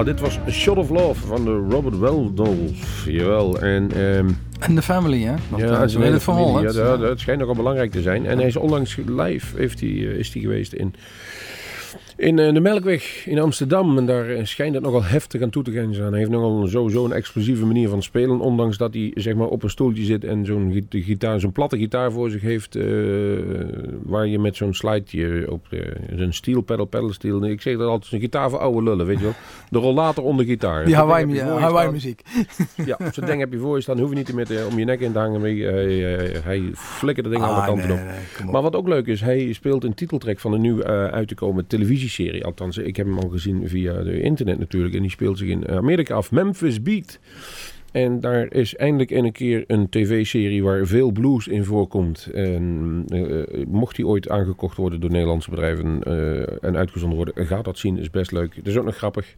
Ja, 0.00 0.06
dit 0.06 0.20
was 0.20 0.38
A 0.46 0.50
Shot 0.50 0.76
of 0.76 0.90
Love 0.90 1.26
van 1.26 1.44
de 1.44 1.66
Robert 1.70 1.98
Weldolf. 1.98 3.04
Jawel, 3.06 3.60
en... 3.60 3.90
ehm, 3.92 4.28
En 4.58 4.74
de 4.74 4.82
family, 4.82 5.22
hè? 5.22 5.34
Want, 5.48 5.62
ja, 5.62 5.86
ze 5.86 5.98
het 6.00 6.24
hè? 6.24 6.60
Ja, 6.60 6.72
dat, 6.72 7.00
dat 7.00 7.20
schijnt 7.20 7.40
nogal 7.40 7.54
belangrijk 7.54 7.90
te 7.90 8.02
zijn. 8.02 8.26
En 8.26 8.38
hij 8.38 8.46
is 8.46 8.56
onlangs 8.56 8.98
live 9.06 9.56
heeft 9.56 9.80
hij, 9.80 9.88
eh, 9.88 10.18
is 10.18 10.32
hij 10.32 10.42
geweest 10.42 10.72
in, 10.72 10.94
in 12.20 12.38
eh, 12.38 12.52
de 12.54 12.60
Melkweg 12.60 13.26
in 13.26 13.38
Amsterdam. 13.38 13.98
En 13.98 14.06
daar 14.06 14.28
eh, 14.30 14.44
schijnt 14.44 14.74
het 14.74 14.82
nogal 14.82 15.04
heftig 15.04 15.42
aan 15.42 15.50
toe 15.50 15.62
te 15.62 15.72
gaan 15.72 15.94
zijn. 15.94 16.08
Hij 16.10 16.18
heeft 16.18 16.30
nogal 16.30 16.66
sowieso 16.66 17.04
een 17.04 17.12
explosieve 17.12 17.66
manier 17.66 17.88
van 17.88 18.02
spelen. 18.02 18.40
Ondanks 18.40 18.76
dat 18.76 18.94
hij 18.94 19.10
zeg 19.14 19.34
maar, 19.34 19.46
op 19.46 19.62
een 19.62 19.70
stoeltje 19.70 20.02
zit 20.04 20.24
en 20.24 20.44
zo'n 20.44 20.72
gi- 20.72 21.02
gitaar, 21.02 21.40
zo'n 21.40 21.52
platte 21.52 21.76
gitaar 21.78 22.12
voor 22.12 22.30
zich 22.30 22.42
heeft. 22.42 22.76
eh, 22.76 22.84
waar 24.02 24.26
je 24.26 24.38
met 24.38 24.56
zo'n 24.56 24.74
slideje 24.74 25.50
op 25.52 25.66
de, 25.70 25.92
zo'n 26.16 26.32
steel 26.32 26.60
pedal, 26.60 26.84
pedal 26.84 27.12
steel. 27.12 27.44
Ik 27.46 27.60
zeg 27.60 27.76
dat 27.76 27.88
altijd, 27.88 28.12
een 28.12 28.20
gitaar 28.20 28.50
voor 28.50 28.58
oude 28.58 28.82
lullen, 28.82 29.06
weet 29.06 29.18
je 29.18 29.24
wel. 29.24 29.34
De 29.70 29.78
rollator 29.78 30.24
onder 30.24 30.44
gitaar. 30.44 30.76
Die 30.76 30.84
ding 30.84 30.96
Hawaii, 30.96 31.26
je 31.34 31.40
Hawaii 31.42 31.90
muziek. 31.90 32.22
Ja, 32.86 32.96
zo'n 33.12 33.24
ding 33.26 33.40
heb 33.40 33.52
je 33.52 33.58
voor 33.58 33.76
je 33.76 33.82
staan. 33.82 33.98
Hoef 33.98 34.08
je 34.10 34.16
niet 34.16 34.32
met, 34.34 34.50
eh, 34.50 34.66
om 34.70 34.78
je 34.78 34.84
nek 34.84 35.00
in 35.00 35.12
te 35.12 35.18
hangen. 35.18 35.40
Mee. 35.40 35.62
Hij, 35.64 35.86
hij 36.44 36.62
flikkert 36.74 37.26
de 37.26 37.32
dingen 37.32 37.48
alle 37.48 37.60
Ah, 37.60 37.66
kanten 37.66 37.88
nee, 37.88 37.98
op. 37.98 38.04
nee, 38.04 38.14
kom 38.36 38.46
op. 38.46 38.52
Maar 38.52 38.62
wat 38.62 38.76
ook 38.76 38.88
leuk 38.88 39.06
is, 39.06 39.20
hij 39.20 39.52
speelt 39.52 39.84
een 39.84 39.94
titeltrack 39.94 40.38
van 40.40 40.52
een 40.52 40.60
nieuw 40.60 40.80
eh, 40.80 41.04
uit 41.04 41.28
te 41.28 41.34
komen 41.34 41.66
televisieserie. 42.10 42.44
Althans, 42.44 42.78
ik 42.78 42.96
heb 42.96 43.06
hem 43.06 43.18
al 43.18 43.28
gezien 43.28 43.68
via 43.68 44.02
de 44.02 44.20
internet 44.20 44.58
natuurlijk. 44.58 44.94
En 44.94 45.00
die 45.00 45.10
speelt 45.10 45.38
zich 45.38 45.48
in 45.48 45.68
Amerika 45.68 46.14
af. 46.14 46.30
Memphis 46.30 46.82
Beat. 46.82 47.18
En 47.92 48.20
daar 48.20 48.52
is 48.52 48.76
eindelijk 48.76 49.10
een 49.10 49.32
keer 49.32 49.64
een 49.66 49.88
tv-serie 49.88 50.62
waar 50.62 50.86
veel 50.86 51.10
blues 51.10 51.48
in 51.48 51.64
voorkomt. 51.64 52.28
En 52.34 53.04
eh, 53.08 53.66
mocht 53.66 53.96
die 53.96 54.06
ooit 54.06 54.28
aangekocht 54.28 54.76
worden 54.76 55.00
door 55.00 55.10
Nederlandse 55.10 55.50
bedrijven 55.50 56.02
eh, 56.02 56.64
en 56.64 56.76
uitgezonden 56.76 57.16
worden, 57.16 57.46
ga 57.46 57.62
dat 57.62 57.78
zien. 57.78 57.98
Is 57.98 58.10
best 58.10 58.32
leuk. 58.32 58.54
Het 58.56 58.66
is 58.66 58.76
ook 58.76 58.84
nog 58.84 58.96
grappig. 58.96 59.36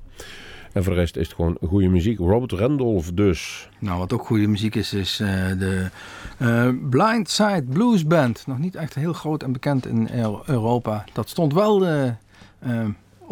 En 0.73 0.85
voor 0.85 0.93
de 0.93 0.99
rest 0.99 1.17
is 1.17 1.27
het 1.27 1.35
gewoon 1.35 1.57
goede 1.67 1.89
muziek. 1.89 2.19
Robert 2.19 2.53
Randolph 2.53 3.11
dus. 3.15 3.69
Nou, 3.79 3.99
wat 3.99 4.13
ook 4.13 4.27
goede 4.27 4.47
muziek 4.47 4.75
is, 4.75 4.93
is 4.93 5.21
eh, 5.21 5.29
de 5.59 5.87
eh 6.39 6.69
Blindside 6.91 7.65
Blues 7.69 8.07
Band. 8.07 8.45
Nog 8.47 8.59
niet 8.59 8.75
echt 8.75 8.95
heel 8.95 9.13
groot 9.13 9.43
en 9.43 9.53
bekend 9.53 9.87
in 9.87 10.09
Eu- 10.15 10.43
Europa. 10.47 11.05
Dat 11.13 11.29
stond 11.29 11.55
wel 11.55 11.87
eh, 11.87 12.07
eh, 12.07 12.13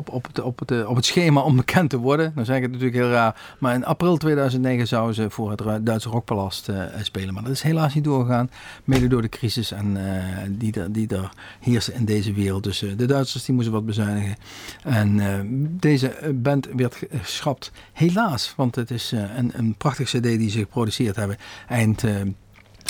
op, 0.00 0.08
op, 0.08 0.26
het, 0.26 0.40
op, 0.40 0.58
het, 0.58 0.70
eh, 0.70 0.88
op 0.88 0.96
het 0.96 1.04
schema 1.04 1.40
om 1.40 1.56
bekend 1.56 1.90
te 1.90 1.96
worden. 1.96 2.32
Dan 2.34 2.44
zeg 2.44 2.56
ik 2.56 2.62
het 2.62 2.70
natuurlijk 2.70 2.98
heel 2.98 3.10
raar. 3.10 3.56
Maar 3.58 3.74
in 3.74 3.84
april 3.84 4.16
2009 4.16 4.86
zouden 4.86 5.14
ze 5.14 5.30
voor 5.30 5.50
het 5.50 5.86
Duitse 5.86 6.08
Rockpalast 6.08 6.68
eh, 6.68 6.84
spelen. 7.02 7.34
Maar 7.34 7.42
dat 7.42 7.52
is 7.52 7.62
helaas 7.62 7.94
niet 7.94 8.04
doorgegaan. 8.04 8.50
Mede 8.84 9.08
door 9.08 9.22
de 9.22 9.28
crisis 9.28 9.72
en, 9.72 9.96
eh, 9.96 10.24
die, 10.48 10.80
er, 10.80 10.92
die 10.92 11.08
er 11.08 11.30
heersen 11.60 11.94
in 11.94 12.04
deze 12.04 12.32
wereld. 12.32 12.62
Dus 12.62 12.82
eh, 12.82 12.90
de 12.96 13.06
Duitsers 13.06 13.44
die 13.44 13.54
moesten 13.54 13.72
wat 13.72 13.86
bezuinigen. 13.86 14.36
En 14.82 15.76
deze 15.80 16.32
band 16.34 16.68
werd 16.76 17.02
geschrapt. 17.12 17.72
Helaas, 17.92 18.52
want 18.56 18.74
het 18.74 18.90
is 18.90 19.12
een, 19.36 19.50
een 19.54 19.74
prachtig 19.74 20.08
cd 20.08 20.22
die 20.22 20.50
ze 20.50 20.58
geproduceerd 20.58 21.16
hebben. 21.16 21.36
Eind... 21.68 22.04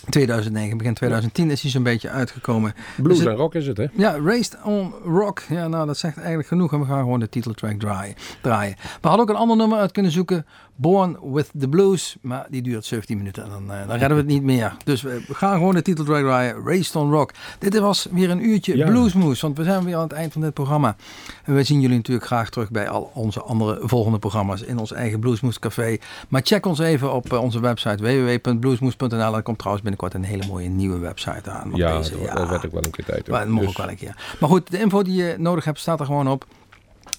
eh, 0.04 0.10
2009, 0.10 0.76
begin 0.78 0.94
2010 0.94 1.50
is 1.50 1.62
hij 1.62 1.70
zo'n 1.70 1.82
beetje 1.82 2.08
uitgekomen. 2.08 2.74
Blues 2.96 3.18
Dus 3.18 3.26
en 3.26 3.34
rock 3.34 3.54
is 3.54 3.66
het, 3.66 3.76
hè? 3.76 3.86
ja, 3.92 4.18
Raised 4.24 4.56
on 4.64 4.92
Rock. 5.04 5.42
Ja, 5.48 5.68
nou, 5.68 5.86
dat 5.86 5.98
zegt 5.98 6.16
eigenlijk 6.16 6.48
genoeg. 6.48 6.72
En 6.72 6.80
we 6.80 6.86
gaan 6.86 6.98
gewoon 6.98 7.20
de 7.20 7.28
titeltrack 7.28 7.78
draaien. 7.78 8.14
draaien. 8.42 8.76
We 9.00 9.08
hadden 9.08 9.20
ook 9.20 9.34
een 9.34 9.40
ander 9.40 9.56
nummer 9.56 9.78
uit 9.78 9.92
kunnen 9.92 10.12
zoeken. 10.12 10.46
Born 10.80 11.16
with 11.32 11.50
the 11.58 11.68
Blues. 11.68 12.16
Maar 12.20 12.46
die 12.50 12.62
duurt 12.62 12.84
17 12.84 13.16
minuten. 13.16 13.42
En 13.44 13.50
dan, 13.50 13.62
eh, 13.72 13.78
dan 13.78 13.88
redden 13.98 14.08
we 14.08 14.14
het 14.22 14.26
niet 14.26 14.42
meer. 14.42 14.76
Dus 14.84 15.02
we 15.02 15.22
gaan 15.32 15.56
gewoon 15.56 15.74
de 15.74 15.82
titeltrack 15.82 16.22
draaien. 16.22 16.56
Raised 16.64 16.96
on 16.96 17.10
Rock. 17.12 17.30
Dit 17.58 17.78
was 17.78 18.08
weer 18.10 18.30
een 18.30 18.44
uurtje 18.48 18.76
Ja. 18.76 18.86
Bluesmoes. 18.86 19.40
Want 19.40 19.56
we 19.56 19.64
zijn 19.64 19.84
weer 19.84 19.94
aan 19.96 20.02
het 20.02 20.12
eind 20.12 20.32
van 20.32 20.40
dit 20.42 20.54
programma. 20.54 20.96
En 21.44 21.54
we 21.54 21.62
zien 21.62 21.80
jullie 21.80 21.96
natuurlijk 21.96 22.26
graag 22.26 22.50
terug 22.50 22.70
bij 22.70 22.88
al 22.88 23.10
onze 23.14 23.40
andere 23.42 23.78
volgende 23.82 24.18
programma's. 24.18 24.62
In 24.62 24.78
ons 24.78 24.92
eigen 24.92 25.18
Bluesmoes 25.20 25.58
Café. 25.58 25.96
Maar 26.28 26.40
check 26.44 26.66
ons 26.66 26.78
even 26.78 27.12
op 27.12 27.32
eh, 27.32 27.42
onze 27.42 27.60
website 27.60 28.02
www.bluesmoes.nl. 28.02 29.36
Er 29.36 29.42
komt 29.42 29.58
trouwens 29.58 29.82
binnenkort 29.84 30.14
een 30.14 30.24
hele 30.24 30.46
mooie 30.46 30.68
nieuwe 30.68 30.98
website 30.98 31.50
aan. 31.50 31.70
Ja, 31.74 31.96
deze, 31.98 32.10
dat, 32.26 32.36
dat 32.36 32.48
werd 32.48 32.66
ook 32.66 32.72
wel 32.72 32.84
een 32.84 32.90
keer 32.90 33.04
tijd. 33.04 33.28
maar 33.28 33.46
dat 33.46 33.56
Dus- 33.58 33.68
ook 33.68 33.76
wel 33.76 33.88
een 33.88 33.96
keer. 33.96 34.36
Maar 34.40 34.48
goed, 34.48 34.70
de 34.70 34.78
info 34.80 35.02
die 35.02 35.14
je 35.22 35.34
nodig 35.38 35.64
hebt 35.64 35.78
staat 35.78 36.00
er 36.00 36.06
gewoon 36.06 36.28
op. 36.28 36.46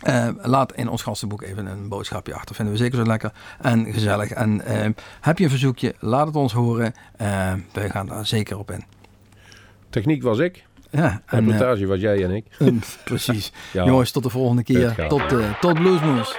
Eh, 0.02 0.28
laat 0.42 0.74
in 0.76 0.90
ons 0.90 1.02
gastenboek 1.02 1.42
even 1.42 1.66
een 1.66 1.88
boodschapje 1.88 2.34
achter. 2.34 2.56
Vinden 2.56 2.74
we 2.74 2.80
zeker 2.80 2.98
zo 2.98 3.06
lekker 3.06 3.32
en 3.62 3.94
gezellig. 3.94 4.32
En 4.32 4.62
eh, 4.66 4.90
heb 5.22 5.38
je 5.38 5.44
een 5.44 5.50
verzoekje, 5.50 5.96
laat 6.00 6.28
het 6.28 6.36
ons 6.36 6.54
horen. 6.54 6.94
Eh 7.18 7.54
wij 7.74 7.90
gaan 7.90 8.08
daar 8.08 8.26
zeker 8.26 8.58
op 8.58 8.72
in. 8.72 8.84
Techniek 9.90 10.24
was 10.24 10.40
ik. 10.40 10.64
Ja, 10.90 11.22
En 11.26 11.40
eh, 11.40 11.46
montage 11.46 11.86
was 11.86 12.00
jij 12.00 12.24
en 12.24 12.32
ik. 12.32 12.46
precies. 13.04 13.52
Ja. 13.74 13.86
Jongens, 13.86 14.12
tot 14.12 14.24
de 14.24 14.30
volgende 14.30 14.64
keer. 14.64 15.08
Tot, 15.08 15.24
tot 15.60 15.74
Bluesmoes. 15.74 16.38